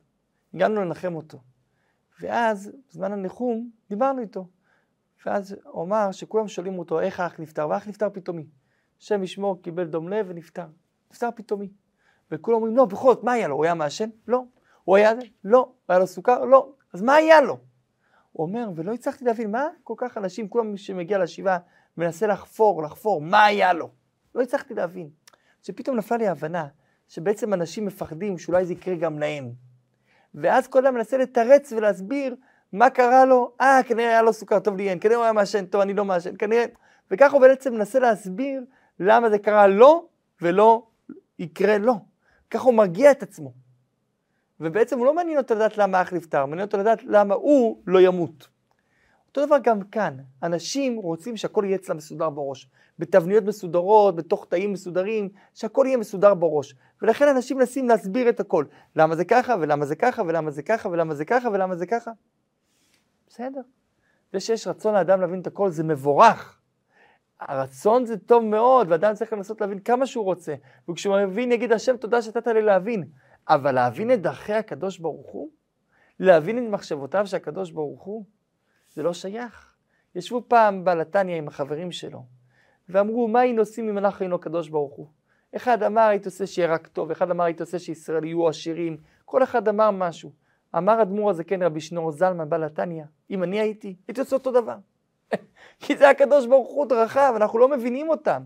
הגענו 0.54 0.84
לנחם 0.84 1.14
אותו. 1.14 1.38
ואז, 2.20 2.72
בזמן 2.88 3.12
הניחום, 3.12 3.70
דיברנו 3.88 4.20
איתו. 4.20 4.48
ואז 5.26 5.56
הוא 5.64 5.84
אמר 5.84 6.12
שכולם 6.12 6.48
שואלים 6.48 6.78
אותו 6.78 7.00
איך 7.00 7.20
האח 7.20 7.40
נפטר, 7.40 7.68
והאח 7.68 7.88
נפטר 7.88 8.10
פתאומי. 8.12 8.46
השם 9.00 9.22
ישמור, 9.22 9.62
קיבל 9.62 9.84
דום 9.84 10.08
לב 10.08 10.26
ונפטר. 10.28 10.66
נפטר 11.10 11.28
פתאומי. 11.36 11.68
וכולם 12.30 12.56
אומרים, 12.56 12.76
לא, 12.76 12.84
בכל 12.84 13.14
זאת, 13.14 13.24
מה 13.24 13.32
היה 13.32 13.48
לו? 13.48 13.56
הוא 13.56 13.64
היה 13.64 13.74
מעשן? 13.74 14.08
לא. 14.28 14.42
הוא 14.84 14.96
היה 14.96 15.14
זה? 15.14 15.22
לא. 15.44 15.72
היה 15.88 15.98
לו 15.98 16.06
סוכר? 16.06 16.44
לא. 16.44 16.72
אז 16.92 17.02
מה 17.02 17.14
היה 17.14 17.40
לו? 17.40 17.58
הוא 18.32 18.46
אומר, 18.46 18.68
ולא 18.74 18.92
הצלחתי 18.92 19.24
להבין, 19.24 19.50
מה 19.50 19.66
כל 19.84 19.94
כך 19.96 20.18
אנשים, 20.18 20.48
כולם 20.48 20.76
שמגיע 20.76 21.18
לשבעה, 21.18 21.58
מנסה 21.96 22.26
לחפור, 22.26 22.82
לחפור, 22.82 23.20
מה 23.20 23.44
היה 23.44 23.72
לו? 23.72 23.90
לא 24.34 24.42
הצלחתי 24.42 24.74
להבין. 24.74 25.10
שפתאום 25.62 25.96
נפלה 25.96 26.16
לי 26.16 26.26
ההבנה, 26.26 26.66
שבעצם 27.08 27.54
אנשים 27.54 27.86
מפחדים 27.86 28.38
שאולי 28.38 28.64
זה 28.64 28.72
יקרה 28.72 28.94
גם 28.94 29.18
להם. 29.18 29.52
ואז 30.34 30.68
כל 30.68 30.86
אדם 30.86 30.94
מנסה 30.94 31.18
לתרץ 31.18 31.72
ולהסביר 31.72 32.36
מה 32.72 32.90
קרה 32.90 33.24
לו, 33.24 33.52
אה, 33.60 33.80
כנראה 33.86 34.08
היה 34.08 34.22
לו 34.22 34.32
סוכר, 34.32 34.58
טוב 34.58 34.76
לי 34.76 34.90
אין, 34.90 35.00
כנראה 35.00 35.16
הוא 35.16 35.24
היה 35.24 35.32
מעשן, 35.32 35.66
טוב, 35.66 35.80
אני 35.80 35.94
לא 35.94 36.04
מעשן, 36.04 36.34
כנראה... 36.38 36.64
וככה 37.10 37.32
הוא 37.32 37.40
בעצם 37.40 37.74
מנסה 37.74 37.98
להסביר 37.98 38.64
למה 39.00 39.30
זה 39.30 39.38
קרה 39.38 39.66
לו 39.66 40.08
ולא 40.42 40.86
יקרה 41.38 41.78
לו. 41.78 41.94
ככה 42.50 42.64
הוא 42.64 42.74
מרגיע 42.74 43.10
את 43.10 43.22
עצמו. 43.22 43.63
ובעצם 44.60 44.98
הוא 44.98 45.06
לא 45.06 45.14
מעניין 45.14 45.38
אותו 45.38 45.54
לדעת 45.54 45.78
למה 45.78 45.98
האח 45.98 46.12
נפטר, 46.12 46.46
מעניין 46.46 46.66
אותו 46.66 46.78
לדעת 46.78 47.02
למה 47.04 47.34
הוא 47.34 47.82
לא 47.86 48.00
ימות. 48.00 48.48
אותו 49.28 49.46
דבר 49.46 49.56
גם 49.62 49.82
כאן, 49.82 50.16
אנשים 50.42 50.96
רוצים 50.96 51.36
שהכל 51.36 51.64
יהיה 51.66 51.76
אצלם 51.76 51.96
מסודר 51.96 52.30
בראש. 52.30 52.70
בתבניות 52.98 53.44
מסודרות, 53.44 54.16
בתוך 54.16 54.46
תאים 54.48 54.72
מסודרים, 54.72 55.28
שהכל 55.54 55.84
יהיה 55.86 55.96
מסודר 55.96 56.34
בראש. 56.34 56.74
ולכן 57.02 57.28
אנשים 57.28 57.58
מנסים 57.58 57.88
להסביר 57.88 58.28
את 58.28 58.40
הכל. 58.40 58.64
למה 58.96 59.16
זה 59.16 59.24
ככה, 59.24 59.54
ולמה 59.60 59.86
זה 59.86 59.96
ככה, 59.96 60.22
ולמה 60.22 60.50
זה 60.50 60.62
ככה, 60.62 60.88
ולמה 60.88 61.14
זה 61.14 61.24
ככה, 61.24 61.48
ולמה 61.48 61.76
זה 61.76 61.86
ככה. 61.86 62.10
בסדר. 63.28 63.60
זה 64.32 64.40
שיש 64.40 64.66
רצון 64.66 64.94
לאדם 64.94 65.20
להבין 65.20 65.40
את 65.40 65.46
הכל 65.46 65.70
זה 65.70 65.84
מבורך. 65.84 66.60
הרצון 67.40 68.06
זה 68.06 68.18
טוב 68.18 68.44
מאוד, 68.44 68.90
ואדם 68.90 69.14
צריך 69.14 69.32
לנסות 69.32 69.60
להבין 69.60 69.78
כמה 69.78 70.06
שהוא 70.06 70.24
רוצה. 70.24 70.54
וכשהוא 70.90 71.26
מבין, 71.26 71.52
יגיד 71.52 71.72
השם 71.72 71.96
תודה 71.96 72.22
שנתת 72.22 72.46
לי 72.46 72.62
להבין. 72.62 73.04
אבל 73.48 73.72
להבין 73.72 74.12
את 74.12 74.22
דרכי 74.22 74.52
הקדוש 74.52 74.98
ברוך 74.98 75.30
הוא, 75.30 75.50
להבין 76.20 76.58
את 76.58 76.70
מחשבותיו 76.70 77.26
של 77.26 77.36
הקדוש 77.36 77.70
ברוך 77.70 78.02
הוא, 78.02 78.24
זה 78.92 79.02
לא 79.02 79.12
שייך. 79.12 79.74
ישבו 80.14 80.44
פעם 80.48 80.84
בלתניה 80.84 81.36
עם 81.36 81.48
החברים 81.48 81.92
שלו, 81.92 82.24
ואמרו, 82.88 83.28
מה 83.28 83.40
היינו 83.40 83.62
עושים 83.62 83.88
אם 83.88 83.98
אנחנו 83.98 84.22
היינו 84.22 84.36
הקדוש 84.36 84.68
ברוך 84.68 84.94
הוא? 84.94 85.06
אחד 85.56 85.82
אמר, 85.82 86.02
הייתי 86.02 86.28
עושה 86.28 86.46
שיהיה 86.46 86.68
רק 86.68 86.86
טוב, 86.86 87.10
אחד 87.10 87.30
אמר, 87.30 87.44
הייתי 87.44 87.62
עושה 87.62 87.78
שישראל 87.78 88.24
יהיו 88.24 88.48
עשירים, 88.48 88.96
כל 89.24 89.42
אחד 89.42 89.68
אמר 89.68 89.90
משהו. 89.90 90.32
אמר 90.76 91.02
אדמו"ר 91.02 91.30
הזקן 91.30 91.62
רבי 91.62 91.80
שנור 91.80 92.10
זלמן 92.10 92.50
בלתניה, 92.50 93.06
אם 93.30 93.42
אני 93.42 93.60
הייתי, 93.60 93.96
הייתי 94.08 94.20
עושה 94.20 94.36
אותו 94.36 94.52
דבר. 94.52 94.76
כי 95.80 95.96
זה 95.96 96.08
הקדוש 96.08 96.46
ברוך 96.46 96.68
הוא 96.68 96.86
דרכיו, 96.86 97.34
אנחנו 97.36 97.58
לא 97.58 97.68
מבינים 97.68 98.08
אותם. 98.08 98.42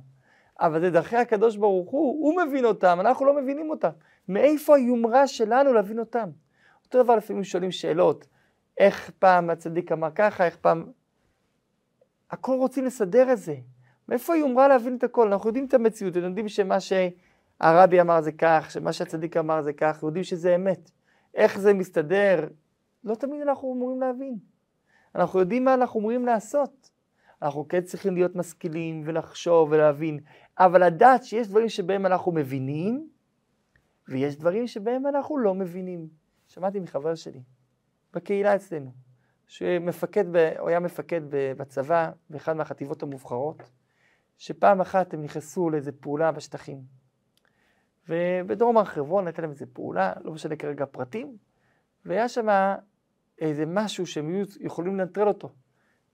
אבל 0.61 0.80
זה 0.80 0.90
דרכי 0.90 1.16
הקדוש 1.16 1.56
ברוך 1.56 1.90
הוא, 1.90 2.24
הוא 2.24 2.42
מבין 2.42 2.64
אותם, 2.64 2.98
אנחנו 3.00 3.26
לא 3.26 3.37
מבינים 3.42 3.70
אותם. 3.70 3.90
מאיפה 4.28 4.76
היומרה 4.76 5.26
שלנו 5.26 5.72
להבין 5.72 5.98
אותם? 5.98 6.30
אותו 6.84 7.02
דבר 7.02 7.16
לפעמים 7.16 7.44
שואלים 7.44 7.70
שאלות, 7.70 8.26
איך 8.78 9.10
פעם 9.18 9.50
הצדיק 9.50 9.92
אמר 9.92 10.08
ככה, 10.14 10.46
איך 10.46 10.56
פעם... 10.56 10.86
הכל 12.30 12.56
רוצים 12.58 12.84
לסדר 12.84 13.32
את 13.32 13.38
זה. 13.38 13.56
מאיפה 14.08 14.34
היומרה 14.34 14.68
להבין 14.68 14.96
את 14.96 15.04
הכל? 15.04 15.32
אנחנו 15.32 15.48
יודעים 15.48 15.66
את 15.66 15.74
המציאות, 15.74 16.16
אנחנו 16.16 16.28
יודעים 16.28 16.48
שמה 16.48 16.76
שהרבי 16.80 18.00
אמר 18.00 18.20
זה 18.20 18.32
כך, 18.32 18.68
שמה 18.70 18.92
שהצדיק 18.92 19.36
אמר 19.36 19.62
זה 19.62 19.72
כך, 19.72 20.02
יודעים 20.02 20.24
שזה 20.24 20.54
אמת. 20.54 20.90
איך 21.34 21.58
זה 21.58 21.74
מסתדר? 21.74 22.48
לא 23.04 23.14
תמיד 23.14 23.42
אנחנו 23.42 23.74
אמורים 23.74 24.00
להבין. 24.00 24.36
אנחנו 25.14 25.40
יודעים 25.40 25.64
מה 25.64 25.74
אנחנו 25.74 26.00
אמורים 26.00 26.26
לעשות. 26.26 26.90
אנחנו 27.42 27.68
כן 27.68 27.80
צריכים 27.80 28.14
להיות 28.14 28.36
משכילים 28.36 29.02
ולחשוב 29.04 29.72
ולהבין, 29.72 30.20
אבל 30.58 30.86
לדעת 30.86 31.24
שיש 31.24 31.48
דברים 31.48 31.68
שבהם 31.68 32.06
אנחנו 32.06 32.32
מבינים, 32.32 33.08
ויש 34.09 34.37
דברים 34.37 34.66
שבהם 34.66 35.07
אנחנו 35.07 35.38
לא 35.38 35.55
מבינים. 35.55 36.09
שמעתי 36.49 36.81
מחבר 36.81 37.14
שלי, 37.14 37.42
בקהילה 38.14 38.55
אצלנו, 38.57 38.92
שמפקד, 39.47 40.25
הוא 40.59 40.68
היה 40.68 40.81
מפקד 40.81 41.21
בצבא, 41.31 42.11
באחד 42.31 42.53
מהחטיבות 42.53 43.03
המובחרות, 43.03 43.62
שפעם 44.38 44.81
אחת 44.81 45.14
הם 45.14 45.23
נכנסו 45.23 45.71
לאיזו 45.71 45.90
פעולה 46.01 46.33
בשטחים. 46.33 46.83
ובדרום 48.09 48.79
הר 48.79 48.85
חברון 48.85 49.27
הייתה 49.27 49.42
להם 49.42 49.51
איזו 49.51 49.66
פעולה, 49.73 50.12
לא 50.25 50.33
משנה 50.33 50.57
כרגע 50.57 50.87
פרטים, 50.87 51.37
והיה 52.05 52.29
שם 52.29 52.47
איזה 53.38 53.66
משהו 53.66 54.07
שהם 54.07 54.42
יכולים 54.61 54.97
לנטרל 54.97 55.29
אותו, 55.29 55.53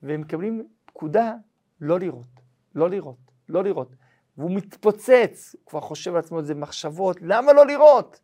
והם 0.02 0.20
מקבלים 0.20 0.68
פקודה 0.84 1.34
לא 1.80 2.00
לראות, 2.00 2.40
לא 2.74 2.90
לראות, 2.90 3.18
לא 3.48 3.64
לראות. 3.64 3.96
והוא 4.38 4.50
מתפוצץ, 4.56 5.54
הוא 5.54 5.66
כבר 5.66 5.80
חושב 5.80 6.10
על 6.10 6.18
עצמו 6.18 6.38
איזה 6.38 6.54
מחשבות, 6.54 7.16
למה 7.20 7.52
לא 7.52 7.66
לראות? 7.66 8.20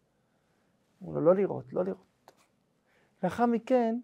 הוא 0.98 1.10
אומר, 1.10 1.20
לא 1.20 1.34
לראות, 1.34 1.72
לא 1.72 1.84
לראות. 1.84 2.32
לאחר 3.22 3.46
מכן, 3.46 3.96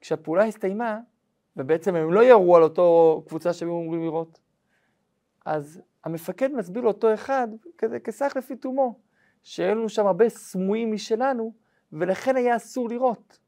כשהפעולה 0.00 0.44
הסתיימה, 0.44 1.00
ובעצם 1.56 1.94
הם 1.94 2.12
לא 2.12 2.24
ירו 2.24 2.56
על 2.56 2.62
אותו 2.62 3.22
קבוצה 3.28 3.52
שהם 3.52 3.68
אמורים 3.68 4.02
לראות, 4.02 4.40
אז 5.46 5.82
המפקד 6.04 6.52
מסביר 6.52 6.82
לאותו 6.82 7.14
אחד, 7.14 7.48
כזה 7.78 8.00
כסך 8.00 8.32
לפי 8.36 8.56
תומו, 8.56 8.98
שהיו 9.42 9.74
לנו 9.74 9.88
שם 9.88 10.06
הרבה 10.06 10.28
סמויים 10.28 10.92
משלנו, 10.92 11.52
ולכן 11.92 12.36
היה 12.36 12.56
אסור 12.56 12.88
לראות, 12.88 13.38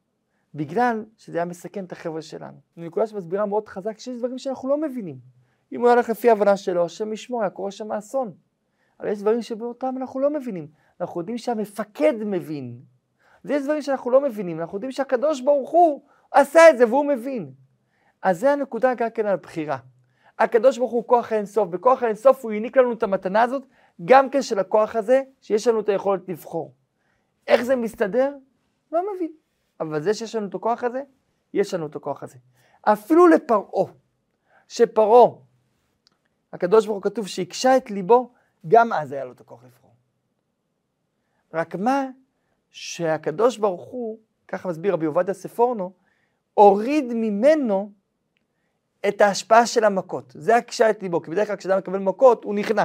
בגלל 0.54 1.04
שזה 1.16 1.38
היה 1.38 1.44
מסכן 1.44 1.84
את 1.84 1.92
החבר'ה 1.92 2.22
שלנו. 2.22 2.58
זו 2.76 2.82
נקודה 2.82 3.06
שמסבירה 3.06 3.46
מאוד 3.46 3.68
חזק 3.68 3.98
שיש 3.98 4.18
דברים 4.18 4.38
שאנחנו 4.38 4.68
לא 4.68 4.80
מבינים. 4.80 5.18
אם 5.72 5.80
הוא 5.80 5.90
הולך 5.90 6.10
לפי 6.10 6.28
ההבנה 6.28 6.56
שלו, 6.56 6.84
השם 6.84 7.12
ישמור, 7.12 7.40
היה 7.40 7.50
קורה 7.50 7.70
שם 7.70 7.92
אסון. 7.92 8.32
אבל 9.00 9.08
יש 9.08 9.20
דברים 9.20 9.42
שבאותם 9.42 9.94
אנחנו 9.96 10.20
לא 10.20 10.30
מבינים. 10.30 10.66
אנחנו 11.00 11.20
יודעים 11.20 11.38
שהמפקד 11.38 12.14
מבין. 12.20 12.78
ויש 13.44 13.62
דברים 13.62 13.82
שאנחנו 13.82 14.10
לא 14.10 14.20
מבינים, 14.20 14.60
אנחנו 14.60 14.76
יודעים 14.76 14.92
שהקדוש 14.92 15.40
ברוך 15.40 15.70
הוא 15.70 16.02
עשה 16.32 16.70
את 16.70 16.78
זה 16.78 16.86
והוא 16.86 17.06
מבין. 17.06 17.52
אז 18.22 18.40
זה 18.40 18.52
הנקודה 18.52 18.94
גם 18.94 19.10
כן 19.10 19.26
על 19.26 19.36
בחירה. 19.36 19.78
הקדוש 20.38 20.78
ברוך 20.78 20.92
הוא 20.92 21.04
כוח 21.06 21.32
האינסוף, 21.32 21.68
בכוח 21.68 22.02
האינסוף 22.02 22.44
הוא 22.44 22.52
העניק 22.52 22.76
לנו 22.76 22.92
את 22.92 23.02
המתנה 23.02 23.42
הזאת, 23.42 23.66
גם 24.04 24.30
כן 24.30 24.42
של 24.42 24.58
הכוח 24.58 24.96
הזה, 24.96 25.22
שיש 25.40 25.66
לנו 25.66 25.80
את 25.80 25.88
היכולת 25.88 26.28
לבחור. 26.28 26.74
איך 27.46 27.62
זה 27.62 27.76
מסתדר? 27.76 28.34
לא 28.92 29.02
מבין. 29.14 29.32
אבל 29.80 30.02
זה 30.02 30.14
שיש 30.14 30.34
לנו 30.34 30.46
את 30.46 30.54
הכוח 30.54 30.84
הזה, 30.84 31.02
יש 31.54 31.74
לנו 31.74 31.86
את 31.86 31.96
הכוח 31.96 32.22
הזה. 32.22 32.38
אפילו 32.82 33.26
לפרעה, 33.26 33.92
שפרעה, 34.68 35.30
הקדוש 36.54 36.86
ברוך 36.86 37.04
הוא 37.04 37.10
כתוב 37.10 37.26
שהקשה 37.26 37.76
את 37.76 37.90
ליבו, 37.90 38.30
גם 38.68 38.92
אז 38.92 39.12
היה 39.12 39.24
לו 39.24 39.32
את 39.32 39.40
הכוח 39.40 39.64
לבחור. 39.64 39.90
רק 41.54 41.74
מה 41.74 42.06
שהקדוש 42.70 43.58
ברוך 43.58 43.84
הוא, 43.84 44.18
ככה 44.48 44.68
מסביר 44.68 44.92
רבי 44.92 45.06
עובדיה 45.06 45.34
ספורנו, 45.34 45.92
הוריד 46.54 47.04
ממנו 47.14 47.92
את 49.08 49.20
ההשפעה 49.20 49.66
של 49.66 49.84
המכות. 49.84 50.32
זה 50.34 50.56
הקשה 50.56 50.90
את 50.90 51.02
ליבו, 51.02 51.22
כי 51.22 51.30
בדרך 51.30 51.46
כלל 51.46 51.56
כשאדם 51.56 51.78
מקבל 51.78 51.98
מכות 51.98 52.44
הוא 52.44 52.54
נכנע. 52.54 52.84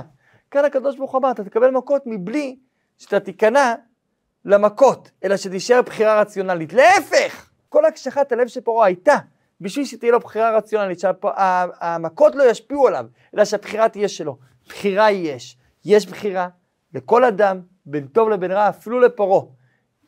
כאן 0.51 0.65
הקדוש 0.65 0.97
ברוך 0.97 1.11
הוא 1.11 1.19
אמר, 1.19 1.31
אתה 1.31 1.43
תקבל 1.43 1.71
מכות 1.71 2.03
מבלי 2.05 2.59
שאתה 2.97 3.19
תיכנע 3.19 3.75
למכות, 4.45 5.11
אלא 5.23 5.37
שתישאר 5.37 5.81
בחירה 5.81 6.21
רציונלית. 6.21 6.73
להפך, 6.73 7.49
כל 7.69 7.85
הקשחת 7.85 8.31
הלב 8.31 8.47
של 8.47 8.61
פרעה 8.61 8.85
הייתה 8.85 9.15
בשביל 9.61 9.85
שתהיה 9.85 10.11
לו 10.11 10.19
בחירה 10.19 10.57
רציונלית, 10.57 10.99
שהמכות 10.99 12.35
לא 12.35 12.43
ישפיעו 12.49 12.87
עליו, 12.87 13.05
אלא 13.35 13.45
שהבחירה 13.45 13.89
תהיה 13.89 14.07
שלו. 14.07 14.37
בחירה 14.67 15.11
יש. 15.11 15.57
יש 15.85 16.07
בחירה 16.07 16.47
לכל 16.93 17.23
אדם, 17.23 17.61
בין 17.85 18.07
טוב 18.07 18.29
לבין 18.29 18.51
רע, 18.51 18.69
אפילו 18.69 18.99
לפרעה. 18.99 19.45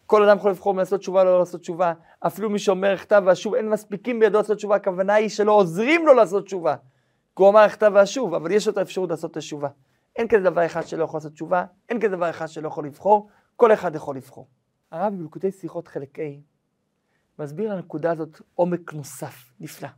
כל 0.05 0.29
אדם 0.29 0.37
יכול 0.37 0.51
לבחור 0.51 0.75
לעשות 0.75 0.99
תשובה 0.99 1.19
או 1.21 1.25
לא 1.25 1.39
לעשות 1.39 1.61
תשובה. 1.61 1.93
אפילו 2.19 2.49
מי 2.49 2.59
שאומר 2.59 2.97
כתב 2.97 3.23
ואשוב, 3.25 3.55
אין 3.55 3.69
מספיקים 3.69 4.19
בידו 4.19 4.37
לעשות 4.37 4.57
תשובה, 4.57 4.75
הכוונה 4.75 5.13
היא 5.13 5.29
שלא 5.29 5.51
עוזרים 5.51 6.05
לו 6.05 6.13
לעשות 6.13 6.45
תשובה. 6.45 6.75
כי 7.35 7.43
הוא 7.43 7.49
אמר 7.49 7.69
כתב 7.69 7.91
ואשוב, 7.95 8.33
אבל 8.33 8.51
יש 8.51 8.67
לו 8.67 8.73
את 8.73 8.77
האפשרות 8.77 9.09
לעשות 9.09 9.31
את 9.31 9.37
התשובה. 9.37 9.69
אין 10.15 10.27
כזה 10.27 10.43
דבר 10.43 10.65
אחד 10.65 10.87
שלא 10.87 11.03
יכול 11.03 11.17
לעשות 11.17 11.33
תשובה, 11.33 11.65
אין 11.89 11.99
כזה 11.99 12.15
דבר 12.15 12.29
אחד 12.29 12.47
שלא 12.47 12.67
יכול 12.67 12.85
לבחור, 12.85 13.29
כל 13.55 13.73
אחד 13.73 13.95
יכול 13.95 14.15
לבחור. 14.15 14.47
הרב 14.91 15.13
בלקוטי 15.13 15.51
שיחות 15.51 15.87
חלק 15.87 16.19
A 16.19 16.50
מסביר 17.41 17.75
לנקודה 17.75 18.11
הזאת 18.11 18.41
עומק 18.55 18.93
נוסף, 18.93 19.53
נפלא. 19.59 19.89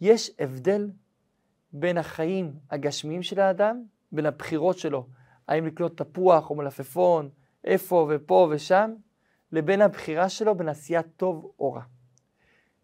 יש 0.00 0.30
הבדל 0.38 0.90
בין 1.72 1.98
החיים 1.98 2.52
הגשמיים 2.70 3.22
של 3.22 3.40
האדם, 3.40 3.82
בין 4.12 4.26
הבחירות 4.26 4.78
שלו, 4.78 5.06
האם 5.48 5.66
לקנות 5.66 5.98
תפוח 5.98 6.50
או 6.50 6.54
מלפפון, 6.54 7.28
איפה 7.64 8.08
ופה 8.10 8.48
ושם, 8.50 8.90
לבין 9.52 9.82
הבחירה 9.82 10.28
שלו 10.28 10.54
בין 10.54 10.68
עשיית 10.68 11.06
טוב 11.16 11.52
או 11.58 11.72
רע. 11.72 11.82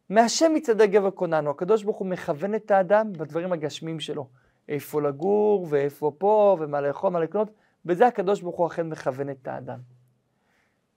מהשם 0.09 0.53
מצעדי 0.55 0.87
גבר 0.87 1.11
קוננו, 1.11 1.51
הקדוש 1.51 1.83
ברוך 1.83 1.97
הוא 1.97 2.07
מכוון 2.07 2.55
את 2.55 2.71
האדם 2.71 3.13
בדברים 3.13 3.53
הגשמיים 3.53 4.01
שלו. 4.01 4.29
איפה 4.69 5.03
לגור, 5.03 5.67
ואיפה 5.71 6.13
פה, 6.19 6.57
ומה 6.61 6.81
לאכול, 6.81 7.11
מה 7.11 7.21
לקנות, 7.21 7.51
בזה 7.85 8.07
הקדוש 8.07 8.41
ברוך 8.41 8.57
הוא 8.57 8.67
אכן 8.67 8.89
מכוון 8.89 9.31
את 9.31 9.49
האדם. 9.49 9.79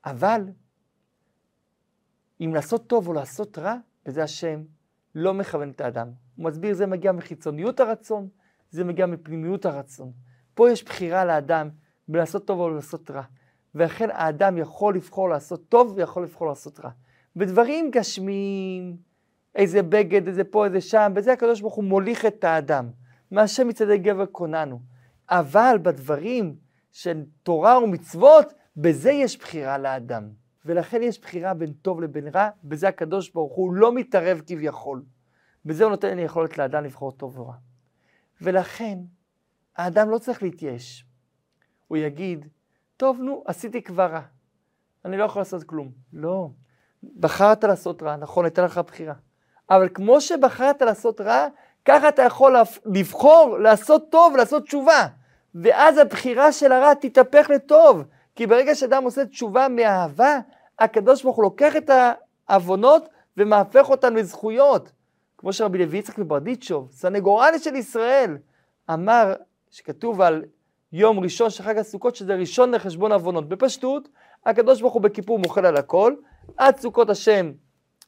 אבל, 0.06 0.41
אם 2.41 2.52
לעשות 2.54 2.88
טוב 2.88 3.08
או 3.08 3.13
לעשות 3.13 3.58
רע, 3.58 3.76
בזה 4.06 4.24
השם 4.24 4.63
לא 5.15 5.34
מכוון 5.34 5.69
את 5.69 5.82
האדם. 5.82 6.12
הוא 6.36 6.45
מסביר, 6.45 6.74
זה 6.74 6.86
מגיע 6.86 7.12
מחיצוניות 7.12 7.80
הרצון, 7.80 8.28
זה 8.69 8.84
מגיע 8.84 9.06
מפנימיות 9.06 9.65
הרצון. 9.65 10.12
פה 10.54 10.71
יש 10.71 10.84
בחירה 10.84 11.26
לאדם 11.26 11.69
בלעשות 12.08 12.48
טוב 12.48 12.60
או 12.60 12.69
לעשות 12.69 13.12
רע. 13.12 13.24
ולכן 13.76 14.10
האדם 14.12 14.58
יכול 14.58 14.95
לבחור 14.95 15.30
לעשות 15.30 15.69
טוב 15.69 15.93
ויכול 15.95 16.24
לבחור 16.24 16.48
לעשות 16.48 16.80
רע. 16.80 16.89
בדברים 17.36 17.91
גשמיים, 17.91 18.98
איזה 19.56 19.84
בגד, 19.84 20.28
איזה 20.28 20.43
פה, 20.43 20.65
איזה 20.65 20.82
שם, 20.82 21.12
בזה 21.15 21.34
הקדוש 21.34 21.62
ברוך 21.62 21.76
הוא 21.76 21.84
מוליך 21.84 22.26
את 22.26 22.43
האדם. 22.43 22.89
מהשם 23.32 23.67
מצעדי 23.67 23.98
גבר 23.98 24.26
קוננו. 24.26 24.80
אבל 25.30 25.78
בדברים 25.82 26.56
של 26.91 27.24
תורה 27.43 27.84
ומצוות, 27.84 28.54
בזה 28.78 29.12
יש 29.12 29.38
בחירה 29.38 29.78
לאדם. 29.78 30.30
ולכן 30.65 31.04
יש 31.04 31.21
בחירה 31.21 31.54
בין 31.54 31.73
טוב 31.73 32.01
לבין 32.01 32.28
רע, 32.28 32.49
בזה 32.63 32.88
הקדוש 32.88 33.30
ברוך 33.30 33.54
הוא 33.54 33.73
לא 33.73 33.93
מתערב 33.93 34.41
כביכול. 34.47 35.04
בזה 35.65 35.84
הוא 35.84 35.91
נותן 35.91 36.19
יכולת 36.19 36.58
לאדם 36.58 36.84
לבחור 36.84 37.12
טוב 37.12 37.39
ורע. 37.39 37.54
ולכן, 38.41 38.97
האדם 39.75 40.10
לא 40.10 40.17
צריך 40.17 40.43
להתייאש. 40.43 41.06
הוא 41.88 41.97
יגיד, 41.97 42.47
טוב, 42.97 43.19
נו, 43.21 43.43
עשיתי 43.47 43.82
כבר 43.82 44.06
רע. 44.06 44.21
אני 45.06 45.17
לא 45.17 45.23
יכול 45.23 45.39
לעשות 45.39 45.63
כלום. 45.63 45.91
לא. 46.13 46.49
בחרת 47.19 47.63
לעשות 47.63 48.04
רע, 48.04 48.15
נכון, 48.15 48.45
הייתה 48.45 48.62
לך 48.62 48.78
בחירה. 48.78 49.13
אבל 49.69 49.89
כמו 49.93 50.21
שבחרת 50.21 50.82
לעשות 50.82 51.21
רע, 51.21 51.47
ככה 51.86 52.10
אתה 52.10 52.21
יכול 52.21 52.56
לבחור 52.86 53.58
לעשות 53.60 54.12
טוב, 54.12 54.36
לעשות 54.36 54.63
תשובה. 54.63 55.08
ואז 55.56 55.97
הבחירה 55.97 56.51
של 56.51 56.71
הרע 56.71 56.93
תתהפך 56.93 57.49
לטוב. 57.56 58.04
כי 58.36 58.47
ברגע 58.47 58.75
שאדם 58.75 59.04
עושה 59.04 59.25
תשובה 59.25 59.67
מאהבה, 59.67 60.39
הקדוש 60.80 61.24
ברוך 61.24 61.36
הוא 61.36 61.44
לוקח 61.44 61.76
את 61.76 61.90
העוונות 62.48 63.10
ומהפך 63.38 63.90
אותן 63.90 64.14
לזכויות. 64.14 64.92
כמו 65.38 65.54
שרבי 65.54 65.78
לוי 65.78 65.98
יצחק 65.98 66.18
מברדיצ'וב, 66.18 66.92
סנגורלי 66.92 67.60
של 67.60 67.76
ישראל, 67.76 68.38
אמר, 68.94 69.34
שכתוב 69.72 70.22
על 70.22 70.44
יום 70.92 71.20
ראשון 71.20 71.50
של 71.50 71.64
חג 71.64 71.78
הסוכות, 71.78 72.16
שזה 72.16 72.36
ראשון 72.36 72.72
לחשבון 72.72 73.12
עוונות. 73.12 73.50
בפשטות, 73.50 74.10
הקדוש 74.46 74.82
ברוך 74.82 74.94
הוא 74.94 75.02
בכיפור 75.02 75.40
מוחל 75.40 75.66
על 75.66 75.78
הכל, 75.78 76.14
עד 76.58 76.78
סוכות 76.78 77.10
השם 77.10 77.52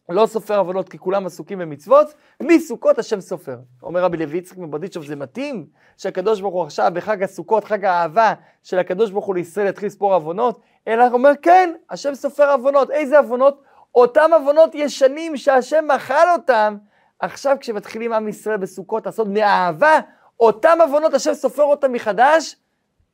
לא 0.10 0.26
סופר 0.26 0.60
עוונות 0.60 0.90
כי 0.90 0.98
כולם 0.98 1.26
עסוקים 1.26 1.60
במצוות, 1.60 2.08
מסוכות 2.42 3.00
השם 3.00 3.22
סופר. 3.22 3.58
אומר 3.84 4.04
רבי 4.04 4.18
לוי 4.18 4.38
יצחק 4.38 4.58
מברדיצ'וב, 4.58 5.06
זה 5.06 5.16
מתאים 5.16 5.68
שהקדוש 5.98 6.42
ברוך 6.42 6.54
הוא 6.54 6.64
עכשיו 6.64 6.92
בחג 6.94 7.24
הסוכות, 7.24 7.64
חג 7.64 7.86
האהבה 7.86 8.34
של 8.64 8.80
הקדוש 8.80 9.12
ברוך 9.12 9.26
הוא 9.26 9.36
לישראל 9.36 9.68
יתחיל 9.68 9.88
לספור 9.88 10.14
עוונות? 10.14 10.60
אלא 10.88 11.08
אומר, 11.08 11.32
כן, 11.42 11.74
השם 11.90 12.16
סופר 12.16 12.52
עוונות. 12.52 12.92
איזה 12.92 13.18
עוונות? 13.18 13.64
אותם 13.96 14.30
עוונות 14.34 14.76
ישנים 14.76 15.38
שהשם 15.38 15.86
מחל 15.96 16.28
אותם, 16.34 16.78
עכשיו 17.20 17.58
כשמתחילים 17.60 18.14
עם 18.14 18.28
ישראל 18.28 18.58
בסוכות 18.58 19.06
לעשות 19.06 19.28
מאהבה, 19.28 20.00
אותם 20.40 20.78
עוונות 20.82 21.14
השם 21.14 21.34
סופר 21.34 21.64
אותם 21.64 21.92
מחדש 21.92 22.56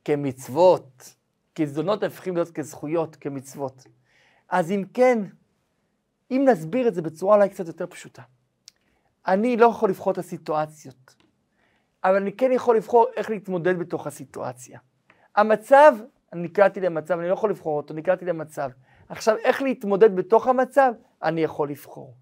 כמצוות. 0.04 1.14
כי 1.54 1.66
זדונות 1.66 2.02
הופכים 2.02 2.34
להיות 2.34 2.50
כזכויות, 2.50 3.16
כמצוות. 3.16 3.84
אז 4.48 4.70
אם 4.70 4.84
כן, 4.94 5.18
אם 6.30 6.44
נסביר 6.48 6.88
את 6.88 6.94
זה 6.94 7.02
בצורה 7.02 7.36
אולי 7.36 7.48
קצת 7.48 7.66
יותר 7.66 7.86
פשוטה, 7.86 8.22
אני 9.26 9.56
לא 9.56 9.66
יכול 9.66 9.90
לבחור 9.90 10.12
את 10.12 10.18
הסיטואציות, 10.18 11.14
אבל 12.04 12.16
אני 12.16 12.32
כן 12.32 12.52
יכול 12.52 12.76
לבחור 12.76 13.06
איך 13.16 13.30
להתמודד 13.30 13.78
בתוך 13.78 14.06
הסיטואציה. 14.06 14.78
המצב, 15.36 15.94
נקלעתי 16.34 16.80
למצב, 16.80 17.18
אני 17.18 17.28
לא 17.28 17.32
יכול 17.32 17.50
לבחור 17.50 17.76
אותו, 17.76 17.94
נקלעתי 17.94 18.24
למצב. 18.24 18.70
עכשיו, 19.08 19.36
איך 19.44 19.62
להתמודד 19.62 20.16
בתוך 20.16 20.46
המצב, 20.46 20.92
אני 21.22 21.40
יכול 21.40 21.70
לבחור. 21.70 22.14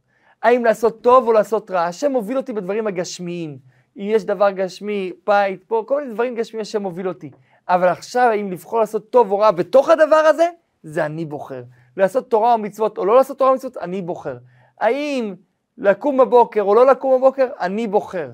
האם 0.42 0.64
לעשות 0.64 1.02
טוב 1.02 1.26
או 1.26 1.32
לעשות 1.32 1.70
רע? 1.70 1.80
השם 1.80 2.12
מוביל 2.12 2.36
אותי 2.36 2.52
בדברים 2.52 2.86
הגשמיים. 2.86 3.58
אם 3.96 4.06
יש 4.06 4.24
דבר 4.24 4.50
גשמי, 4.50 5.12
בית, 5.26 5.64
פה, 5.64 5.84
כל 5.88 6.00
מיני 6.00 6.14
דברים 6.14 6.34
גשמיים 6.34 6.60
השם 6.60 6.82
מוביל 6.82 7.08
אותי. 7.08 7.30
אבל 7.68 7.88
עכשיו, 7.88 8.28
האם 8.30 8.52
לבחור 8.52 8.80
לעשות 8.80 9.10
טוב 9.10 9.32
או 9.32 9.38
רע 9.38 9.50
בתוך 9.50 9.88
הדבר 9.88 10.16
הזה, 10.16 10.48
זה 10.82 11.06
אני 11.06 11.24
בוחר. 11.24 11.62
לעשות 11.96 12.30
תורה 12.30 12.52
או 12.52 12.58
מצוות 12.58 12.98
או 12.98 13.04
לא 13.04 13.16
לעשות 13.16 13.38
תורה 13.38 13.50
או 13.50 13.54
מצוות, 13.54 13.76
אני 13.76 14.02
בוחר. 14.02 14.36
האם 14.80 15.34
לקום 15.78 16.16
בבוקר 16.16 16.62
או 16.62 16.74
לא 16.74 16.86
לקום 16.86 17.18
בבוקר, 17.20 17.48
אני 17.60 17.86
בוחר. 17.86 18.30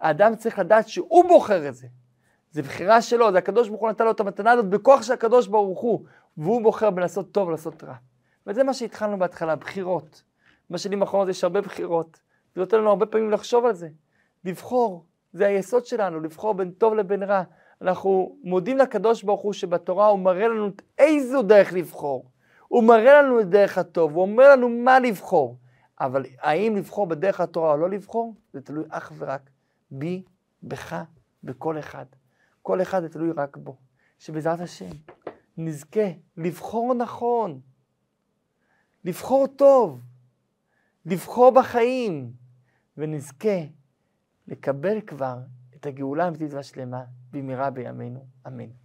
האדם 0.00 0.36
צריך 0.36 0.58
לדעת 0.58 0.88
שהוא 0.88 1.24
בוחר 1.28 1.68
את 1.68 1.74
זה. 1.74 1.86
זה 2.54 2.62
בחירה 2.62 3.02
שלו, 3.02 3.32
זה 3.32 3.38
הקדוש 3.38 3.68
ברוך 3.68 3.80
הוא 3.80 3.90
נתן 3.90 4.04
לו 4.04 4.10
את 4.10 4.20
המתנה 4.20 4.52
הזאת 4.52 4.68
בכוח 4.68 5.02
של 5.02 5.12
הקדוש 5.12 5.46
ברוך 5.46 5.80
הוא, 5.80 6.04
והוא 6.36 6.62
בוחר 6.62 6.90
בין 6.90 7.02
לעשות 7.02 7.32
טוב 7.32 7.48
ולעשות 7.48 7.84
רע. 7.84 7.94
וזה 8.46 8.64
מה 8.64 8.74
שהתחלנו 8.74 9.18
בהתחלה, 9.18 9.56
בחירות. 9.56 10.22
בשנים 10.70 11.02
האחרונות 11.02 11.28
יש 11.28 11.44
הרבה 11.44 11.60
בחירות, 11.60 12.20
זה 12.54 12.60
נותן 12.60 12.78
לנו 12.78 12.88
הרבה 12.88 13.06
פעמים 13.06 13.30
לחשוב 13.30 13.64
על 13.64 13.74
זה. 13.74 13.88
לבחור, 14.44 15.04
זה 15.32 15.46
היסוד 15.46 15.86
שלנו, 15.86 16.20
לבחור 16.20 16.54
בין 16.54 16.70
טוב 16.70 16.94
לבין 16.94 17.22
רע. 17.22 17.42
אנחנו 17.82 18.36
מודים 18.42 18.78
לקדוש 18.78 19.22
ברוך 19.22 19.40
הוא 19.40 19.52
שבתורה 19.52 20.06
הוא 20.06 20.18
מראה 20.18 20.48
לנו 20.48 20.68
איזו 20.98 21.42
דרך 21.42 21.72
לבחור. 21.72 22.24
הוא 22.68 22.84
מראה 22.84 23.22
לנו 23.22 23.40
את 23.40 23.48
דרך 23.48 23.78
הטוב, 23.78 24.14
הוא 24.14 24.22
אומר 24.22 24.50
לנו 24.50 24.68
מה 24.68 24.98
לבחור. 25.00 25.56
אבל 26.00 26.26
האם 26.40 26.76
לבחור 26.76 27.06
בדרך 27.06 27.40
התורה 27.40 27.72
או 27.72 27.76
לא 27.76 27.90
לבחור, 27.90 28.34
זה 28.52 28.60
תלוי 28.60 28.84
אך 28.88 29.12
ורק 29.18 29.50
בי, 29.90 30.22
בך, 30.62 31.02
בכל 31.44 31.78
אחד. 31.78 32.04
כל 32.64 32.82
אחד 32.82 33.00
זה 33.00 33.08
תלוי 33.08 33.32
רק 33.32 33.56
בו. 33.56 33.76
שבעזרת 34.18 34.60
השם 34.60 34.90
נזכה 35.56 36.08
לבחור 36.36 36.94
נכון, 36.94 37.60
לבחור 39.04 39.46
טוב, 39.46 40.00
לבחור 41.06 41.50
בחיים, 41.50 42.32
ונזכה 42.96 43.58
לקבל 44.48 45.00
כבר 45.00 45.38
את 45.76 45.86
הגאולה 45.86 46.24
האמיתית 46.24 46.52
והשלמה 46.52 47.04
במהרה 47.30 47.70
בימינו. 47.70 48.26
אמן. 48.46 48.70